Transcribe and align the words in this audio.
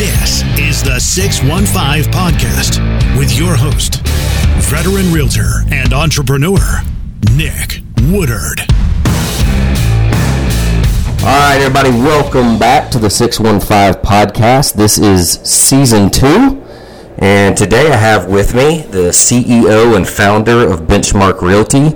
This 0.00 0.42
is 0.58 0.82
the 0.82 0.98
615 0.98 2.10
Podcast 2.10 2.80
with 3.18 3.36
your 3.36 3.54
host, 3.54 4.00
veteran 4.70 5.12
realtor 5.12 5.66
and 5.70 5.92
entrepreneur, 5.92 6.80
Nick 7.34 7.82
Woodard. 8.04 8.60
All 11.20 11.26
right, 11.26 11.58
everybody, 11.60 11.90
welcome 11.90 12.58
back 12.58 12.90
to 12.92 12.98
the 12.98 13.10
615 13.10 14.02
podcast. 14.02 14.72
This 14.72 14.96
is 14.96 15.32
season 15.42 16.08
two, 16.08 16.64
and 17.18 17.54
today 17.54 17.92
I 17.92 17.96
have 17.96 18.26
with 18.26 18.54
me 18.54 18.80
the 18.80 19.10
CEO 19.10 19.98
and 19.98 20.08
founder 20.08 20.66
of 20.66 20.80
Benchmark 20.86 21.42
Realty, 21.42 21.94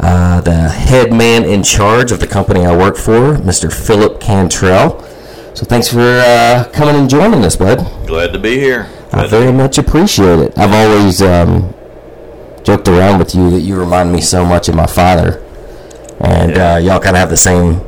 uh, 0.00 0.40
the 0.40 0.70
head 0.70 1.12
man 1.12 1.44
in 1.44 1.62
charge 1.62 2.12
of 2.12 2.20
the 2.20 2.26
company 2.26 2.64
I 2.64 2.74
work 2.74 2.96
for, 2.96 3.36
Mr. 3.36 3.70
Phillip 3.70 4.22
Cantrell. 4.22 5.06
So 5.54 5.66
thanks 5.66 5.88
for 5.88 6.00
uh, 6.00 6.68
coming 6.72 6.96
and 6.96 7.10
joining 7.10 7.44
us, 7.44 7.56
bud. 7.56 7.78
Glad 8.06 8.32
to 8.32 8.38
be 8.38 8.58
here. 8.58 8.88
I 9.12 9.26
very 9.26 9.52
much 9.52 9.76
appreciate 9.78 10.38
it. 10.38 10.58
I've 10.58 10.72
always 10.72 11.20
um, 11.20 11.74
joked 12.64 12.88
around 12.88 13.18
with 13.18 13.34
you 13.34 13.50
that 13.50 13.60
you 13.60 13.76
remind 13.78 14.10
me 14.12 14.20
so 14.22 14.44
much 14.46 14.68
of 14.70 14.74
my 14.74 14.86
father, 14.86 15.42
and 16.20 16.52
Yeah. 16.56 16.74
uh, 16.74 16.78
y'all 16.78 17.00
kind 17.00 17.16
of 17.16 17.20
have 17.20 17.30
the 17.30 17.36
same 17.36 17.80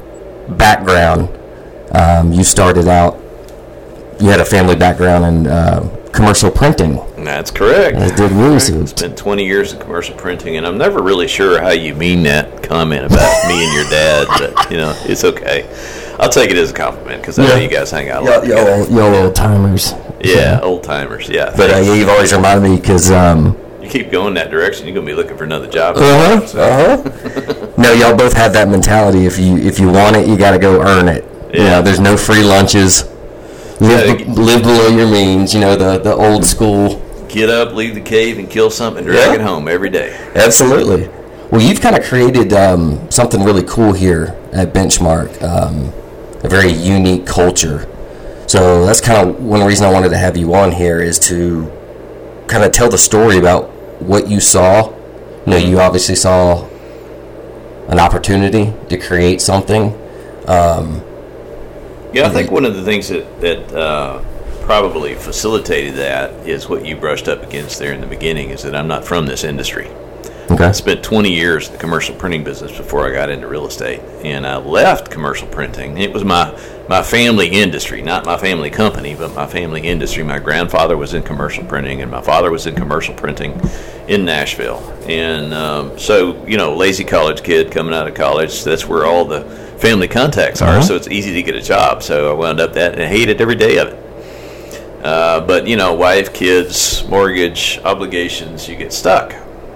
background. 0.56 1.30
Um, 1.92 2.32
you 2.32 2.44
started 2.44 2.86
out, 2.86 3.18
you 4.20 4.28
had 4.28 4.40
a 4.40 4.44
family 4.44 4.76
background 4.76 5.24
in 5.24 5.46
uh, 5.46 5.88
commercial 6.12 6.50
printing. 6.50 7.00
That's 7.24 7.50
correct. 7.50 7.96
As 7.96 8.12
did 8.12 8.30
we. 8.32 8.56
It's 8.82 8.92
been 8.92 9.16
20 9.16 9.44
years 9.46 9.72
in 9.72 9.80
commercial 9.80 10.14
printing, 10.16 10.58
and 10.58 10.66
I'm 10.66 10.76
never 10.76 11.00
really 11.02 11.28
sure 11.28 11.62
how 11.62 11.70
you 11.70 11.94
mean 11.94 12.22
that 12.24 12.62
comment 12.62 13.06
about 13.06 13.48
me 13.48 13.64
and 13.64 13.72
your 13.72 13.84
dad, 13.84 14.26
but 14.38 14.70
you 14.70 14.76
know, 14.76 14.94
it's 15.06 15.24
okay. 15.24 15.62
I'll 16.24 16.30
take 16.30 16.50
it 16.50 16.56
as 16.56 16.70
a 16.70 16.74
compliment 16.74 17.20
because 17.20 17.38
I 17.38 17.46
know 17.46 17.56
you 17.56 17.68
guys 17.68 17.90
hang 17.90 18.08
out 18.08 18.22
a 18.22 18.26
lot. 18.26 18.46
Y'all, 18.46 18.56
y'all, 18.86 18.90
y'all 18.90 19.14
old 19.26 19.34
timers. 19.36 19.92
Yeah, 20.22 20.58
old 20.62 20.82
timers. 20.82 21.28
Yeah, 21.28 21.52
But 21.54 21.70
uh, 21.74 21.76
you've 21.78 22.08
always 22.08 22.32
reminded 22.32 22.66
me 22.70 22.76
because, 22.76 23.10
um, 23.10 23.58
you 23.82 23.90
keep 23.90 24.10
going 24.10 24.32
that 24.34 24.50
direction, 24.50 24.86
you're 24.86 24.94
gonna 24.94 25.06
be 25.06 25.12
looking 25.12 25.36
for 25.36 25.44
another 25.44 25.66
job. 25.68 25.96
uh-huh, 25.98 26.46
So, 26.46 26.62
uh-huh. 26.62 27.66
no, 27.76 27.92
y'all 27.92 28.16
both 28.16 28.32
have 28.32 28.54
that 28.54 28.68
mentality. 28.68 29.26
If 29.26 29.38
you 29.38 29.58
if 29.58 29.78
you 29.78 29.90
want 29.90 30.16
it, 30.16 30.26
you 30.26 30.38
got 30.38 30.52
to 30.52 30.58
go 30.58 30.80
earn 30.80 31.08
it. 31.08 31.24
You 31.52 31.62
Yeah. 31.64 31.70
know, 31.72 31.82
there's 31.82 32.00
no 32.00 32.16
free 32.16 32.42
lunches. 32.42 33.04
Live, 33.80 34.20
Yeah. 34.20 34.32
live 34.32 34.62
below 34.62 34.88
your 34.88 35.06
means. 35.10 35.52
You 35.52 35.60
know 35.60 35.76
the 35.76 35.98
the 35.98 36.14
old 36.14 36.46
school. 36.46 37.02
Get 37.28 37.50
up, 37.50 37.74
leave 37.74 37.94
the 37.94 38.00
cave, 38.00 38.38
and 38.38 38.48
kill 38.48 38.70
something, 38.70 39.04
and 39.04 39.12
drag 39.12 39.28
Yeah. 39.28 39.34
it 39.34 39.40
home 39.42 39.68
every 39.68 39.90
day. 39.90 40.16
Absolutely. 40.34 41.10
Well, 41.50 41.60
you've 41.60 41.82
kind 41.82 41.96
of 41.98 42.02
created 42.04 42.54
um, 42.54 42.98
something 43.10 43.44
really 43.44 43.64
cool 43.64 43.92
here 43.92 44.34
at 44.54 44.72
Benchmark, 44.72 45.42
um, 45.42 45.92
a 46.44 46.48
very 46.48 46.70
unique 46.70 47.26
culture. 47.26 47.88
So 48.46 48.84
that's 48.86 49.00
kind 49.00 49.28
of 49.28 49.42
one 49.42 49.66
reason 49.66 49.86
I 49.86 49.90
wanted 49.90 50.10
to 50.10 50.18
have 50.18 50.36
you 50.36 50.54
on 50.54 50.70
here 50.70 51.00
is 51.00 51.18
to 51.20 51.72
kind 52.46 52.62
of 52.62 52.72
tell 52.72 52.90
the 52.90 52.98
story 52.98 53.38
about 53.38 53.70
what 54.00 54.28
you 54.28 54.38
saw. 54.38 54.90
You 55.46 55.50
know, 55.50 55.56
you 55.56 55.80
obviously 55.80 56.14
saw 56.14 56.68
an 57.88 57.98
opportunity 57.98 58.72
to 58.90 58.98
create 58.98 59.40
something. 59.40 59.98
Yeah, 62.12 62.26
I 62.26 62.30
think 62.30 62.50
one 62.50 62.64
of 62.64 62.76
the 62.76 62.84
things 62.84 63.08
that 63.08 63.40
that 63.40 63.72
uh, 63.74 64.22
probably 64.62 65.14
facilitated 65.14 65.94
that 65.96 66.46
is 66.46 66.68
what 66.68 66.86
you 66.86 66.96
brushed 66.96 67.26
up 67.26 67.42
against 67.42 67.78
there 67.78 67.92
in 67.92 68.00
the 68.00 68.06
beginning 68.06 68.50
is 68.50 68.62
that 68.62 68.76
I'm 68.76 68.86
not 68.86 69.04
from 69.04 69.26
this 69.26 69.42
industry. 69.42 69.90
Okay. 70.54 70.66
I 70.66 70.72
spent 70.72 71.02
20 71.02 71.32
years 71.32 71.66
in 71.66 71.72
the 71.72 71.80
commercial 71.80 72.14
printing 72.14 72.44
business 72.44 72.70
before 72.76 73.08
I 73.08 73.12
got 73.12 73.28
into 73.28 73.48
real 73.48 73.66
estate, 73.66 73.98
and 74.24 74.46
I 74.46 74.56
left 74.58 75.10
commercial 75.10 75.48
printing. 75.48 75.98
It 75.98 76.12
was 76.12 76.24
my 76.24 76.56
my 76.88 77.02
family 77.02 77.48
industry, 77.48 78.02
not 78.02 78.24
my 78.24 78.36
family 78.36 78.70
company, 78.70 79.16
but 79.16 79.34
my 79.34 79.48
family 79.48 79.80
industry. 79.80 80.22
My 80.22 80.38
grandfather 80.38 80.96
was 80.96 81.12
in 81.12 81.24
commercial 81.24 81.64
printing, 81.64 82.02
and 82.02 82.10
my 82.10 82.20
father 82.20 82.52
was 82.52 82.68
in 82.68 82.76
commercial 82.76 83.14
printing 83.16 83.60
in 84.06 84.24
Nashville. 84.24 84.78
And 85.08 85.52
um, 85.52 85.98
so, 85.98 86.46
you 86.46 86.56
know, 86.56 86.76
lazy 86.76 87.02
college 87.02 87.42
kid 87.42 87.72
coming 87.72 87.92
out 87.92 88.06
of 88.06 88.14
college, 88.14 88.62
that's 88.62 88.86
where 88.86 89.06
all 89.06 89.24
the 89.24 89.44
family 89.78 90.06
contacts 90.06 90.62
are. 90.62 90.68
Uh-huh. 90.76 90.82
So 90.82 90.94
it's 90.94 91.08
easy 91.08 91.32
to 91.34 91.42
get 91.42 91.56
a 91.56 91.62
job. 91.62 92.02
So 92.02 92.30
I 92.30 92.34
wound 92.34 92.60
up 92.60 92.74
that, 92.74 92.92
and 92.92 93.02
I 93.02 93.06
hated 93.06 93.40
every 93.40 93.56
day 93.56 93.78
of 93.78 93.88
it. 93.88 95.04
Uh, 95.04 95.40
but 95.40 95.66
you 95.66 95.74
know, 95.74 95.94
wife, 95.94 96.32
kids, 96.32 97.04
mortgage, 97.08 97.80
obligations, 97.82 98.68
you 98.68 98.76
get 98.76 98.92
stuck. 98.92 99.34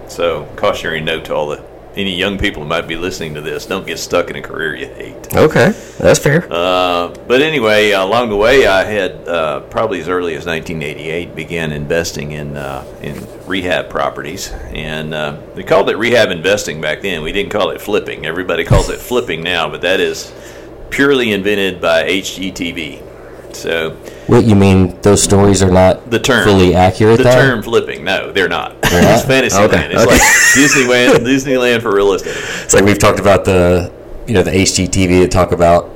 So, 0.09 0.45
cautionary 0.57 1.01
note 1.01 1.25
to 1.27 1.35
all 1.35 1.49
the 1.49 1.63
any 1.95 2.15
young 2.15 2.39
people 2.39 2.63
who 2.63 2.69
might 2.69 2.87
be 2.87 2.97
listening 2.97 3.35
to 3.35 3.41
this: 3.41 3.67
don't 3.67 3.87
get 3.87 3.99
stuck 3.99 4.31
in 4.31 4.37
a 4.37 4.43
career 4.43 4.75
you 4.75 4.87
hate. 4.87 5.35
Okay, 5.35 5.71
that's 5.99 6.19
fair. 6.19 6.47
Uh, 6.51 7.09
but 7.27 7.43
anyway, 7.43 7.91
along 7.91 8.31
the 8.31 8.37
way, 8.37 8.67
I 8.67 8.85
had 8.85 9.29
uh, 9.29 9.61
probably 9.61 10.01
as 10.01 10.09
early 10.09 10.35
as 10.35 10.47
1988 10.47 11.35
began 11.35 11.73
investing 11.73 12.33
in 12.33 12.57
uh, 12.57 12.85
in 13.03 13.27
rehab 13.47 13.91
properties, 13.91 14.51
and 14.53 15.13
uh, 15.13 15.41
they 15.55 15.63
called 15.63 15.91
it 15.91 15.97
rehab 15.97 16.31
investing 16.31 16.81
back 16.81 17.03
then. 17.03 17.23
We 17.23 17.33
didn't 17.33 17.51
call 17.51 17.71
it 17.71 17.81
flipping. 17.81 18.27
Everybody 18.27 18.65
calls 18.65 18.89
it 18.89 18.99
flipping 18.99 19.43
now, 19.43 19.69
but 19.69 19.81
that 19.83 20.01
is 20.01 20.33
purely 20.91 21.33
invented 21.33 21.81
by 21.81 22.09
HGTV. 22.09 23.08
So 23.59 23.91
what 24.29 24.45
you 24.45 24.55
mean? 24.55 25.01
Those 25.03 25.23
stories 25.23 25.63
are 25.63 25.71
not 25.71 26.11
the 26.11 26.19
term 26.19 26.45
fully 26.45 26.75
accurate. 26.75 27.19
The 27.19 27.25
though? 27.25 27.31
term 27.33 27.63
flipping, 27.63 28.05
no, 28.05 28.31
they're 28.33 28.49
not. 28.49 28.75
not? 28.75 28.81
it's 28.93 29.25
Fantasyland. 29.25 29.73
Okay, 29.75 29.93
It's 29.93 30.03
okay. 30.03 30.13
like 30.13 30.23
Disneyland, 30.55 31.27
Disneyland 31.27 31.83
for 31.83 31.95
real 31.95 32.13
estate. 32.13 32.35
It's 32.65 32.75
like 32.75 32.85
we've 32.85 32.99
talked 32.99 33.19
about 33.21 33.45
the, 33.45 33.93
you 34.27 34.35
know, 34.35 34.43
the 34.43 34.51
HGTV 34.53 35.23
that 35.23 35.31
talk 35.31 35.53
about, 35.53 35.91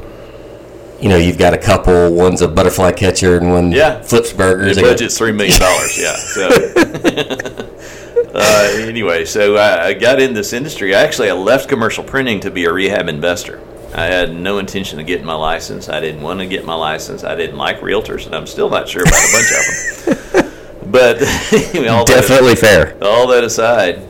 you 1.00 1.09
know, 1.09 1.17
you've 1.17 1.39
got 1.39 1.55
a 1.55 1.59
couple. 1.59 2.12
One's 2.15 2.43
a 2.43 2.49
butterfly 2.49 2.93
catcher 2.93 3.37
and 3.39 3.50
one 3.50 3.73
Yeah. 3.73 4.03
flips 4.03 4.33
burgers. 4.33 4.77
The 4.77 4.83
budget's 4.83 5.17
three 5.19 5.33
million 5.33 5.59
dollars. 5.59 5.99
Yeah. 5.99 6.15
So 6.17 6.49
uh, 8.34 8.69
anyway, 8.81 9.25
so 9.25 9.56
I, 9.56 9.87
I 9.89 9.93
got 9.94 10.21
in 10.21 10.34
this 10.34 10.53
industry. 10.53 10.94
Actually, 10.94 11.31
I 11.31 11.34
left 11.34 11.69
commercial 11.69 12.05
printing 12.05 12.41
to 12.41 12.50
be 12.50 12.65
a 12.65 12.73
rehab 12.73 13.09
investor. 13.09 13.61
I 13.95 14.05
had 14.07 14.35
no 14.35 14.59
intention 14.59 14.99
of 15.01 15.07
getting 15.07 15.27
my 15.27 15.35
license. 15.35 15.89
I 15.89 16.01
didn't 16.01 16.23
want 16.23 16.41
to 16.41 16.47
get 16.47 16.65
my 16.65 16.75
license. 16.75 17.25
I 17.25 17.35
didn't 17.35 17.57
like 17.59 17.81
realtors, 17.81 18.25
and 18.27 18.35
I'm 18.35 18.47
still 18.47 18.71
not 18.71 18.89
sure 18.89 19.03
about 19.03 19.13
a 19.15 19.33
bunch 19.33 19.53
of 19.53 20.35
them. 20.35 20.49
But 20.93 21.23
all 21.23 22.05
that- 22.05 22.07
Definitely 22.07 22.55
fair. 22.57 22.99
all 23.01 23.27
that 23.29 23.45
aside, 23.45 24.01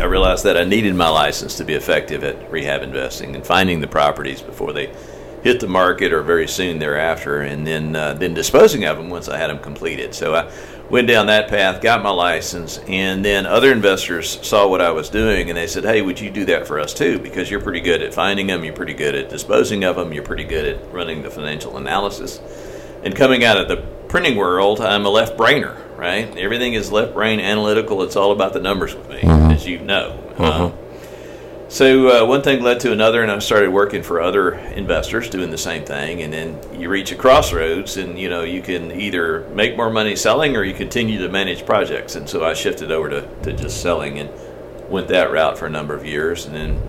I 0.00 0.04
realized 0.04 0.44
that 0.44 0.56
I 0.56 0.64
needed 0.64 0.94
my 0.94 1.08
license 1.10 1.56
to 1.58 1.64
be 1.64 1.74
effective 1.74 2.24
at 2.24 2.50
rehab 2.50 2.82
investing 2.82 3.34
and 3.34 3.44
finding 3.44 3.80
the 3.80 3.86
properties 3.86 4.40
before 4.40 4.72
they 4.72 4.94
hit 5.42 5.60
the 5.60 5.66
market 5.66 6.12
or 6.14 6.22
very 6.22 6.48
soon 6.48 6.78
thereafter, 6.78 7.40
and 7.42 7.66
then 7.66 7.94
uh, 7.96 8.14
then 8.14 8.32
disposing 8.32 8.84
of 8.84 8.96
them 8.96 9.10
once 9.10 9.28
I 9.28 9.36
had 9.36 9.50
them 9.50 9.58
completed. 9.58 10.14
So 10.14 10.34
I 10.34 10.50
went 10.90 11.08
down 11.08 11.26
that 11.26 11.48
path, 11.48 11.80
got 11.80 12.02
my 12.02 12.10
license, 12.10 12.78
and 12.88 13.24
then 13.24 13.46
other 13.46 13.72
investors 13.72 14.38
saw 14.46 14.68
what 14.68 14.80
I 14.80 14.90
was 14.90 15.08
doing, 15.08 15.48
and 15.48 15.56
they 15.56 15.66
said, 15.66 15.84
"Hey, 15.84 16.02
would 16.02 16.20
you 16.20 16.30
do 16.30 16.44
that 16.46 16.66
for 16.66 16.80
us 16.80 16.92
too? 16.92 17.18
Because 17.18 17.50
you're 17.50 17.60
pretty 17.60 17.80
good 17.80 18.02
at 18.02 18.12
finding 18.12 18.48
them, 18.48 18.64
you're 18.64 18.74
pretty 18.74 18.94
good 18.94 19.14
at 19.14 19.30
disposing 19.30 19.84
of 19.84 19.96
them, 19.96 20.12
you're 20.12 20.24
pretty 20.24 20.44
good 20.44 20.66
at 20.66 20.92
running 20.92 21.22
the 21.22 21.30
financial 21.30 21.76
analysis." 21.76 22.40
And 23.02 23.14
coming 23.14 23.44
out 23.44 23.56
of 23.56 23.68
the 23.68 23.76
printing 24.08 24.36
world, 24.36 24.80
I'm 24.80 25.06
a 25.06 25.08
left 25.08 25.38
brainer, 25.38 25.76
right? 25.96 26.36
Everything 26.36 26.74
is 26.74 26.90
left 26.92 27.14
brain 27.14 27.40
analytical. 27.40 28.02
It's 28.02 28.16
all 28.16 28.32
about 28.32 28.52
the 28.52 28.60
numbers 28.60 28.94
with 28.94 29.08
me, 29.08 29.20
as 29.22 29.66
you 29.66 29.78
know. 29.78 30.18
Um, 30.38 30.72
so 31.70 32.24
uh, 32.24 32.26
one 32.26 32.42
thing 32.42 32.62
led 32.62 32.80
to 32.80 32.92
another, 32.92 33.22
and 33.22 33.30
I 33.30 33.38
started 33.38 33.70
working 33.70 34.02
for 34.02 34.20
other 34.20 34.54
investors 34.54 35.30
doing 35.30 35.50
the 35.50 35.58
same 35.58 35.84
thing. 35.84 36.22
And 36.22 36.32
then 36.32 36.58
you 36.78 36.88
reach 36.90 37.12
a 37.12 37.16
crossroads, 37.16 37.96
and 37.96 38.18
you 38.18 38.28
know 38.28 38.42
you 38.42 38.60
can 38.60 38.90
either 38.92 39.48
make 39.50 39.76
more 39.76 39.88
money 39.88 40.16
selling, 40.16 40.56
or 40.56 40.64
you 40.64 40.74
continue 40.74 41.18
to 41.20 41.28
manage 41.28 41.64
projects. 41.64 42.16
And 42.16 42.28
so 42.28 42.44
I 42.44 42.54
shifted 42.54 42.90
over 42.90 43.08
to, 43.08 43.28
to 43.44 43.52
just 43.52 43.80
selling, 43.80 44.18
and 44.18 44.28
went 44.90 45.08
that 45.08 45.30
route 45.30 45.56
for 45.56 45.66
a 45.66 45.70
number 45.70 45.94
of 45.94 46.04
years. 46.04 46.44
And 46.44 46.54
then 46.54 46.82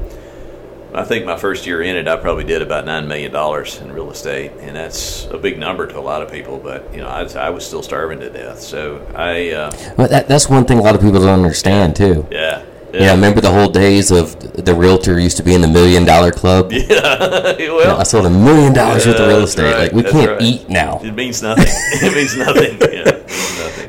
I 0.94 1.06
think 1.06 1.26
my 1.26 1.38
first 1.38 1.66
year 1.66 1.82
in 1.82 1.96
it, 1.96 2.08
I 2.08 2.18
probably 2.18 2.44
did 2.44 2.62
about 2.62 2.86
nine 2.86 3.08
million 3.08 3.32
dollars 3.32 3.80
in 3.80 3.92
real 3.94 4.10
estate, 4.12 4.52
and 4.60 4.76
that's 4.76 5.26
a 5.28 5.38
big 5.38 5.58
number 5.58 5.88
to 5.88 5.98
a 5.98 6.02
lot 6.02 6.22
of 6.22 6.32
people. 6.32 6.58
But 6.58 6.92
you 6.94 7.02
know, 7.02 7.08
I, 7.08 7.22
I 7.36 7.50
was 7.52 7.66
still 7.66 7.84
starving 7.84 8.20
to 8.22 8.30
death, 8.30 8.60
so 8.60 9.06
I, 9.16 9.52
uh, 9.52 9.94
But 9.96 10.10
that, 10.10 10.28
that's 10.28 10.50
one 10.50 10.66
thing 10.66 10.80
a 10.80 10.82
lot 10.82 10.96
of 10.96 11.02
people 11.02 11.20
don't 11.20 11.30
understand 11.30 11.96
too. 11.96 12.28
yeah, 12.32 12.66
Yeah, 12.94 13.12
remember 13.12 13.42
the 13.42 13.52
whole 13.52 13.70
days 13.70 14.12
of 14.12 14.38
the 14.66 14.74
realtor 14.74 15.20
used 15.20 15.38
to 15.38 15.44
be 15.44 15.54
in 15.54 15.62
the 15.62 15.68
million 15.68 16.04
dollar 16.06 16.32
club. 16.32 16.72
well, 16.90 18.00
I 18.00 18.04
sold 18.04 18.26
a 18.26 18.30
million 18.30 18.74
dollars 18.74 19.06
worth 19.08 19.20
of 19.20 19.28
real 19.28 19.44
estate. 19.44 19.64
right, 19.74 19.78
Like 19.84 19.92
we 19.94 20.04
can't 20.04 20.32
right. 20.32 20.42
eat 20.42 20.70
now. 20.70 21.00
It 21.02 21.14
means 21.14 21.42
nothing. 21.42 21.66
it 21.68 22.14
means 22.16 22.36
nothing. 22.38 22.78
Yeah, 22.82 23.10
it 23.10 23.28
means 23.28 23.60
nothing. 23.60 23.81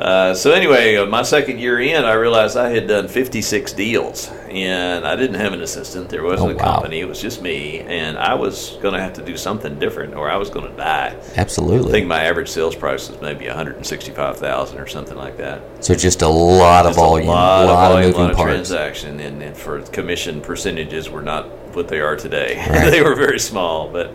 Uh, 0.00 0.32
so 0.32 0.52
anyway, 0.52 0.96
uh, 0.96 1.04
my 1.04 1.20
second 1.20 1.58
year 1.58 1.78
in, 1.78 2.04
I 2.06 2.14
realized 2.14 2.56
I 2.56 2.70
had 2.70 2.88
done 2.88 3.06
56 3.06 3.74
deals, 3.74 4.28
and 4.48 5.06
I 5.06 5.14
didn't 5.14 5.38
have 5.38 5.52
an 5.52 5.60
assistant. 5.60 6.08
There 6.08 6.22
wasn't 6.22 6.52
Oh, 6.52 6.54
a 6.54 6.56
wow. 6.56 6.72
company. 6.76 7.00
It 7.00 7.04
was 7.08 7.20
just 7.20 7.42
me, 7.42 7.80
and 7.80 8.16
I 8.16 8.32
was 8.32 8.78
going 8.80 8.94
to 8.94 9.00
have 9.00 9.12
to 9.14 9.22
do 9.22 9.36
something 9.36 9.78
different, 9.78 10.14
or 10.14 10.30
I 10.30 10.36
was 10.38 10.48
going 10.48 10.70
to 10.70 10.74
die. 10.74 11.14
Absolutely. 11.36 11.90
I 11.90 11.92
think 11.92 12.06
my 12.06 12.24
average 12.24 12.48
sales 12.48 12.74
price 12.74 13.10
was 13.10 13.20
maybe 13.20 13.46
165,000 13.46 14.78
or 14.78 14.86
something 14.86 15.18
like 15.18 15.36
that. 15.36 15.60
So 15.84 15.94
just 15.94 16.22
a 16.22 16.28
lot 16.28 16.86
of 16.86 16.96
volume, 16.96 17.28
a 17.28 17.32
lot, 17.32 17.62
of 17.64 17.68
volume, 17.68 17.98
a 17.98 18.06
moving 18.06 18.20
lot 18.22 18.30
of 18.30 18.36
parts. 18.38 18.52
transaction, 18.52 19.20
and, 19.20 19.42
and 19.42 19.54
for 19.54 19.82
commission 19.82 20.40
percentages 20.40 21.10
were 21.10 21.20
not 21.22 21.46
what 21.74 21.88
they 21.88 22.00
are 22.00 22.16
today. 22.16 22.54
they 22.90 23.02
were 23.02 23.14
very 23.16 23.38
small, 23.38 23.90
but 23.90 24.14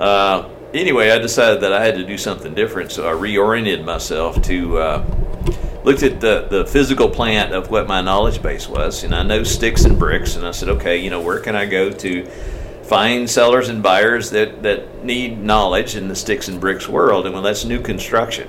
uh, 0.00 0.48
anyway, 0.76 1.10
I 1.10 1.18
decided 1.18 1.62
that 1.62 1.72
I 1.72 1.84
had 1.84 1.96
to 1.96 2.04
do 2.04 2.18
something 2.18 2.54
different, 2.54 2.92
so 2.92 3.08
I 3.08 3.12
reoriented 3.12 3.84
myself 3.84 4.40
to 4.42 4.78
uh, 4.78 5.04
looked 5.84 6.02
at 6.02 6.20
the 6.20 6.46
the 6.50 6.66
physical 6.66 7.08
plant 7.08 7.52
of 7.52 7.70
what 7.70 7.86
my 7.86 8.00
knowledge 8.00 8.42
base 8.42 8.68
was, 8.68 9.04
and 9.04 9.14
I 9.14 9.22
know 9.22 9.42
sticks 9.42 9.84
and 9.84 9.98
bricks, 9.98 10.36
and 10.36 10.46
I 10.46 10.50
said, 10.50 10.68
okay, 10.70 10.98
you 10.98 11.10
know, 11.10 11.20
where 11.20 11.40
can 11.40 11.56
I 11.56 11.66
go 11.66 11.90
to 11.90 12.26
find 12.82 13.28
sellers 13.28 13.68
and 13.68 13.82
buyers 13.82 14.30
that 14.30 14.62
that 14.62 15.04
need 15.04 15.38
knowledge 15.38 15.96
in 15.96 16.08
the 16.08 16.16
sticks 16.16 16.48
and 16.48 16.60
bricks 16.60 16.88
world? 16.88 17.26
And 17.26 17.34
well, 17.34 17.42
that's 17.42 17.64
new 17.64 17.80
construction. 17.80 18.48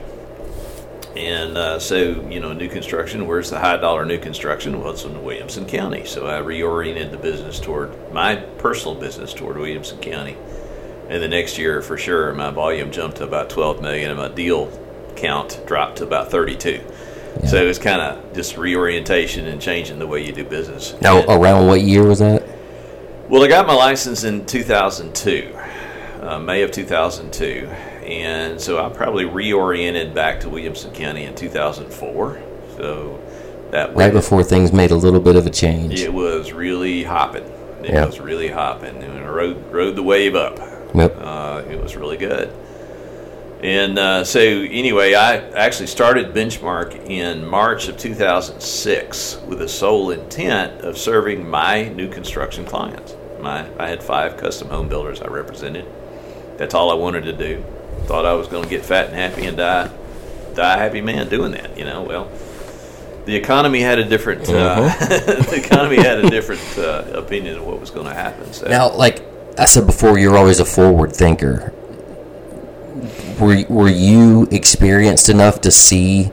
And 1.16 1.58
uh, 1.58 1.80
so, 1.80 2.30
you 2.30 2.40
know, 2.40 2.54
new 2.54 2.70
construction, 2.70 3.26
where's 3.26 3.50
the 3.50 3.60
high 3.60 3.78
dollar 3.78 4.06
new 4.06 4.20
construction? 4.20 4.80
Well, 4.80 4.92
it's 4.92 5.04
in 5.04 5.24
Williamson 5.24 5.66
County. 5.66 6.06
So 6.06 6.28
I 6.28 6.44
reoriented 6.44 7.10
the 7.10 7.18
business 7.18 7.60
toward 7.60 8.14
my 8.14 8.36
personal 8.36 8.94
business 8.94 9.34
toward 9.34 9.58
Williamson 9.58 9.98
County. 9.98 10.38
And 11.10 11.24
the 11.24 11.28
next 11.28 11.58
year, 11.58 11.82
for 11.82 11.98
sure, 11.98 12.34
my 12.34 12.50
volume 12.52 12.92
jumped 12.92 13.18
to 13.18 13.24
about 13.24 13.50
12 13.50 13.82
million 13.82 14.12
and 14.12 14.20
my 14.20 14.28
deal 14.28 14.72
count 15.16 15.62
dropped 15.66 15.98
to 15.98 16.04
about 16.04 16.30
32. 16.30 16.70
Yeah. 16.72 17.46
So 17.48 17.58
it 17.58 17.66
was 17.66 17.80
kind 17.80 18.02
of 18.02 18.34
just 18.34 18.58
reorientation 18.58 19.48
and 19.48 19.62
changing 19.62 20.00
the 20.00 20.08
way 20.08 20.26
you 20.26 20.32
do 20.34 20.44
business. 20.44 20.96
Now, 21.02 21.20
and, 21.20 21.30
around 21.30 21.68
what 21.68 21.82
year 21.82 22.06
was 22.06 22.20
that? 22.20 22.44
Well, 23.30 23.44
I 23.44 23.48
got 23.48 23.68
my 23.68 23.74
license 23.74 24.24
in 24.24 24.46
2002, 24.46 25.58
uh, 26.22 26.40
May 26.40 26.64
of 26.64 26.72
2002 26.72 27.70
and 28.08 28.60
so 28.60 28.84
I 28.84 28.90
probably 28.90 29.26
reoriented 29.26 30.14
back 30.14 30.40
to 30.42 30.50
Williamson 30.50 30.94
County 30.94 31.26
in 31.26 31.36
2004. 31.36 32.42
So 32.78 33.22
that 33.72 33.94
right 33.96 34.14
before 34.14 34.44
things 34.44 34.72
made 34.72 34.92
a 34.92 34.96
little 34.96 35.20
bit 35.20 35.36
of 35.36 35.46
a 35.46 35.50
change. 35.50 36.00
It 36.00 36.14
was 36.14 36.54
really 36.54 37.04
hopping. 37.04 37.44
It 37.84 37.92
yep. 37.92 38.08
was 38.08 38.20
really 38.20 38.48
hopping, 38.48 39.04
and 39.04 39.20
I 39.20 39.28
rode 39.28 39.72
rode 39.72 39.96
the 39.96 40.04
wave 40.04 40.36
up. 40.36 40.58
Yep. 40.94 41.18
Uh, 41.20 41.64
it 41.70 41.82
was 41.82 41.96
really 41.96 42.18
good. 42.18 42.54
And 43.62 43.98
uh, 43.98 44.24
so, 44.24 44.40
anyway, 44.40 45.16
I 45.16 45.38
actually 45.52 45.88
started 45.88 46.34
Benchmark 46.34 47.10
in 47.10 47.46
March 47.46 47.88
of 47.88 47.98
2006 47.98 49.42
with 49.48 49.60
the 49.60 49.68
sole 49.68 50.12
intent 50.12 50.82
of 50.82 50.98
serving 50.98 51.50
my 51.50 51.90
new 51.90 52.08
construction 52.08 52.66
clients. 52.66 53.16
My, 53.42 53.68
I 53.80 53.90
had 53.90 54.04
five 54.04 54.38
custom 54.38 54.70
home 54.70 54.90
builders 54.90 55.22
I 55.22 55.28
represented. 55.28 55.86
That's 56.58 56.76
all 56.76 56.92
I 56.92 56.96
wanted 56.96 57.24
to 57.24 57.34
do 57.34 57.64
thought 58.08 58.26
I 58.26 58.34
was 58.34 58.48
going 58.48 58.64
to 58.64 58.70
get 58.70 58.86
fat 58.86 59.08
and 59.08 59.16
happy 59.16 59.46
and 59.46 59.58
die, 59.58 59.92
die 60.54 60.76
a 60.76 60.78
happy 60.78 61.02
man 61.02 61.30
doing 61.30 61.52
that. 61.52 61.78
You 61.78 61.86
know, 61.86 62.04
well, 62.04 62.32
the 63.26 63.36
economy 63.36 63.82
had 63.82 64.00
a 64.00 64.06
different 64.06 64.50
uh, 64.50 64.54
uh-huh. 64.54 65.08
the 65.44 65.62
economy 65.64 65.98
had 65.98 66.24
a 66.24 66.30
different 66.30 66.78
uh, 66.78 67.04
opinion 67.14 67.58
of 67.58 67.66
what 67.66 67.80
was 67.80 67.92
going 67.92 68.08
to 68.08 68.14
happen. 68.14 68.54
So. 68.54 68.68
Now, 68.68 68.96
like 68.96 69.22
I 69.58 69.66
said 69.66 69.86
before, 69.86 70.18
you're 70.18 70.38
always 70.38 70.60
a 70.60 70.66
forward 70.66 71.14
thinker. 71.14 71.74
Were 73.40 73.64
were 73.70 73.90
you 73.90 74.48
experienced 74.52 75.30
enough 75.30 75.62
to 75.62 75.72
see 75.72 76.26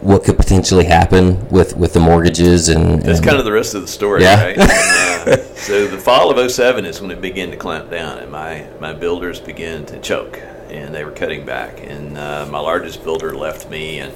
what 0.00 0.24
could 0.24 0.36
potentially 0.36 0.84
happen 0.84 1.48
with, 1.48 1.76
with 1.76 1.92
the 1.92 2.00
mortgages 2.00 2.68
and, 2.68 3.00
that's 3.02 3.20
and, 3.20 3.26
kind 3.26 3.38
of 3.38 3.44
the 3.44 3.52
rest 3.52 3.72
of 3.72 3.82
the 3.82 3.86
story 3.86 4.20
yeah. 4.20 4.46
right 4.46 4.58
and, 4.58 4.68
uh, 4.68 5.36
so 5.54 5.86
the 5.86 5.96
fall 5.96 6.36
of 6.36 6.50
07 6.50 6.84
is 6.84 7.00
when 7.00 7.12
it 7.12 7.20
began 7.20 7.52
to 7.52 7.56
clamp 7.56 7.88
down 7.88 8.18
and 8.18 8.28
my, 8.28 8.66
my 8.80 8.92
builders 8.92 9.38
began 9.38 9.86
to 9.86 10.00
choke 10.00 10.42
and 10.72 10.94
they 10.94 11.04
were 11.04 11.12
cutting 11.12 11.44
back. 11.44 11.80
And 11.82 12.16
uh, 12.16 12.48
my 12.50 12.58
largest 12.58 13.04
builder 13.04 13.36
left 13.36 13.68
me, 13.70 13.98
and 13.98 14.12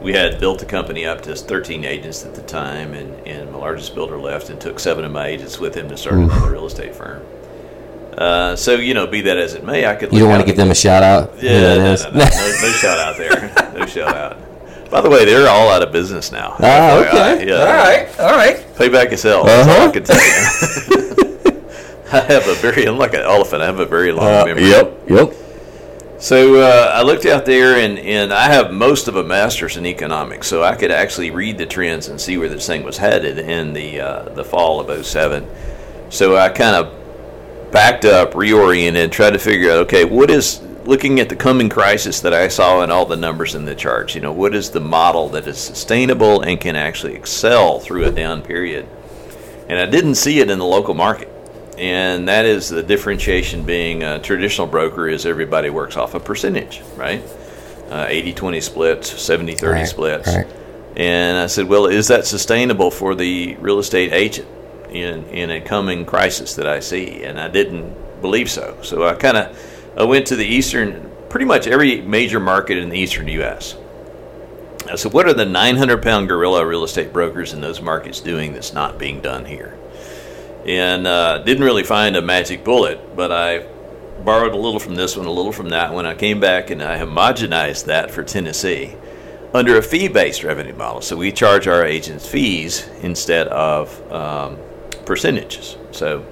we 0.00 0.12
had 0.12 0.38
built 0.38 0.58
the 0.58 0.66
company 0.66 1.06
up 1.06 1.22
to 1.22 1.34
13 1.34 1.84
agents 1.84 2.24
at 2.24 2.34
the 2.34 2.42
time. 2.42 2.92
And, 2.92 3.26
and 3.26 3.50
my 3.50 3.58
largest 3.58 3.94
builder 3.94 4.18
left 4.18 4.50
and 4.50 4.60
took 4.60 4.78
seven 4.78 5.04
of 5.04 5.12
my 5.12 5.26
agents 5.26 5.58
with 5.58 5.74
him 5.74 5.88
to 5.88 5.96
start 5.96 6.16
Oof. 6.16 6.30
another 6.30 6.52
real 6.52 6.66
estate 6.66 6.94
firm. 6.94 7.22
Uh, 8.16 8.56
so 8.56 8.74
you 8.76 8.94
know, 8.94 9.06
be 9.06 9.20
that 9.22 9.36
as 9.36 9.54
it 9.54 9.64
may, 9.64 9.86
I 9.86 9.94
could. 9.94 10.12
You 10.12 10.20
don't 10.20 10.30
want 10.30 10.40
to 10.40 10.46
give 10.46 10.56
them 10.56 10.70
a 10.70 10.74
shout 10.74 11.02
out. 11.02 11.34
Yeah, 11.42 11.60
no, 11.60 11.76
no, 11.76 11.94
no, 11.94 12.10
no, 12.12 12.18
no 12.18 12.70
shout 12.72 12.98
out 12.98 13.16
there. 13.16 13.52
No 13.76 13.84
shout 13.84 14.16
out. 14.16 14.90
By 14.90 15.02
the 15.02 15.10
way, 15.10 15.26
they're 15.26 15.50
all 15.50 15.68
out 15.68 15.82
of 15.82 15.92
business 15.92 16.32
now. 16.32 16.56
Ah, 16.60 16.98
okay. 17.00 17.46
Yeah. 17.46 17.56
All 17.56 17.66
right. 17.66 18.20
All 18.20 18.34
right. 18.34 18.76
Pay 18.76 18.88
back 18.88 19.10
yourself. 19.10 19.46
Uh-huh. 19.46 19.64
That's 19.64 19.78
all 19.78 19.88
I 19.88 19.92
can 19.92 20.04
tell 20.04 21.52
you. 21.52 21.60
I 22.12 22.20
have 22.32 22.48
a 22.48 22.54
very, 22.54 22.86
I'm 22.86 22.96
like 22.96 23.12
an 23.12 23.20
elephant. 23.20 23.60
I 23.60 23.66
have 23.66 23.80
a 23.80 23.84
very 23.84 24.12
long 24.12 24.26
uh, 24.26 24.44
memory. 24.46 24.68
Yep. 24.70 25.10
Yep. 25.10 25.32
So 26.18 26.60
uh, 26.60 26.92
I 26.94 27.02
looked 27.02 27.26
out 27.26 27.44
there, 27.44 27.76
and, 27.76 27.98
and 27.98 28.32
I 28.32 28.46
have 28.46 28.72
most 28.72 29.08
of 29.08 29.16
a 29.16 29.24
master's 29.24 29.76
in 29.76 29.84
economics, 29.84 30.46
so 30.46 30.62
I 30.62 30.74
could 30.74 30.90
actually 30.90 31.30
read 31.30 31.58
the 31.58 31.66
trends 31.66 32.08
and 32.08 32.18
see 32.18 32.38
where 32.38 32.48
this 32.48 32.66
thing 32.66 32.82
was 32.84 32.96
headed 32.96 33.38
in 33.38 33.74
the 33.74 34.00
uh, 34.00 34.28
the 34.30 34.44
fall 34.44 34.80
of 34.80 35.04
07. 35.04 35.46
So 36.08 36.36
I 36.36 36.48
kind 36.48 36.76
of 36.76 37.05
backed 37.72 38.04
up, 38.04 38.32
reoriented, 38.32 39.12
tried 39.12 39.30
to 39.30 39.38
figure 39.38 39.70
out, 39.70 39.78
okay, 39.78 40.04
what 40.04 40.30
is 40.30 40.62
looking 40.84 41.18
at 41.18 41.28
the 41.28 41.36
coming 41.36 41.68
crisis 41.68 42.20
that 42.20 42.32
I 42.32 42.48
saw 42.48 42.82
in 42.82 42.90
all 42.92 43.06
the 43.06 43.16
numbers 43.16 43.56
in 43.56 43.64
the 43.64 43.74
charts. 43.74 44.14
You 44.14 44.20
know, 44.20 44.32
what 44.32 44.54
is 44.54 44.70
the 44.70 44.78
model 44.78 45.28
that 45.30 45.48
is 45.48 45.58
sustainable 45.58 46.42
and 46.42 46.60
can 46.60 46.76
actually 46.76 47.14
excel 47.14 47.80
through 47.80 48.04
a 48.04 48.12
down 48.12 48.40
period? 48.40 48.88
And 49.68 49.80
I 49.80 49.86
didn't 49.86 50.14
see 50.14 50.38
it 50.38 50.48
in 50.48 50.60
the 50.60 50.64
local 50.64 50.94
market 50.94 51.28
and 51.78 52.28
that 52.28 52.46
is 52.46 52.68
the 52.68 52.82
differentiation 52.82 53.64
being 53.64 54.02
a 54.02 54.18
traditional 54.18 54.66
broker 54.66 55.08
is 55.08 55.26
everybody 55.26 55.70
works 55.70 55.96
off 55.96 56.14
a 56.14 56.20
percentage, 56.20 56.82
right? 56.96 57.22
Uh, 57.90 58.06
80 58.08 58.32
20 58.32 58.60
splits, 58.60 59.22
70 59.22 59.54
30 59.54 59.72
right, 59.72 59.86
splits. 59.86 60.28
Right. 60.28 60.46
And 60.96 61.36
I 61.36 61.46
said, 61.46 61.66
well, 61.66 61.86
is 61.86 62.08
that 62.08 62.26
sustainable 62.26 62.90
for 62.90 63.14
the 63.14 63.56
real 63.56 63.78
estate 63.78 64.12
agent 64.12 64.48
in, 64.90 65.24
in 65.26 65.50
a 65.50 65.60
coming 65.60 66.04
crisis 66.04 66.54
that 66.56 66.66
I 66.66 66.80
see? 66.80 67.24
And 67.24 67.40
I 67.40 67.48
didn't 67.48 68.20
believe 68.20 68.50
so. 68.50 68.78
So 68.82 69.06
I 69.06 69.14
kind 69.14 69.36
of 69.36 69.92
I 69.96 70.04
went 70.04 70.26
to 70.28 70.36
the 70.36 70.46
eastern, 70.46 71.10
pretty 71.28 71.46
much 71.46 71.66
every 71.66 72.00
major 72.02 72.40
market 72.40 72.78
in 72.78 72.88
the 72.88 72.98
eastern 72.98 73.28
U.S. 73.28 73.76
I 74.90 74.96
said, 74.96 75.12
what 75.12 75.26
are 75.26 75.34
the 75.34 75.46
900 75.46 76.02
pound 76.02 76.28
gorilla 76.28 76.64
real 76.64 76.84
estate 76.84 77.12
brokers 77.12 77.52
in 77.52 77.60
those 77.60 77.80
markets 77.80 78.20
doing 78.20 78.52
that's 78.52 78.72
not 78.72 78.98
being 78.98 79.20
done 79.20 79.44
here? 79.44 79.76
and 80.66 81.06
uh, 81.06 81.38
didn't 81.38 81.62
really 81.62 81.84
find 81.84 82.16
a 82.16 82.22
magic 82.22 82.64
bullet, 82.64 83.14
but 83.14 83.30
I 83.30 83.66
borrowed 84.24 84.52
a 84.52 84.56
little 84.56 84.80
from 84.80 84.96
this 84.96 85.16
one, 85.16 85.26
a 85.26 85.30
little 85.30 85.52
from 85.52 85.68
that 85.68 85.94
one. 85.94 86.06
I 86.06 86.14
came 86.14 86.40
back 86.40 86.70
and 86.70 86.82
I 86.82 86.98
homogenized 86.98 87.84
that 87.84 88.10
for 88.10 88.24
Tennessee 88.24 88.96
under 89.54 89.78
a 89.78 89.82
fee-based 89.82 90.42
revenue 90.42 90.74
model. 90.74 91.00
So 91.00 91.16
we 91.16 91.30
charge 91.30 91.68
our 91.68 91.84
agents 91.84 92.28
fees 92.28 92.88
instead 93.00 93.46
of 93.46 94.12
um, 94.12 94.58
percentages. 95.06 95.76
So 95.92 96.26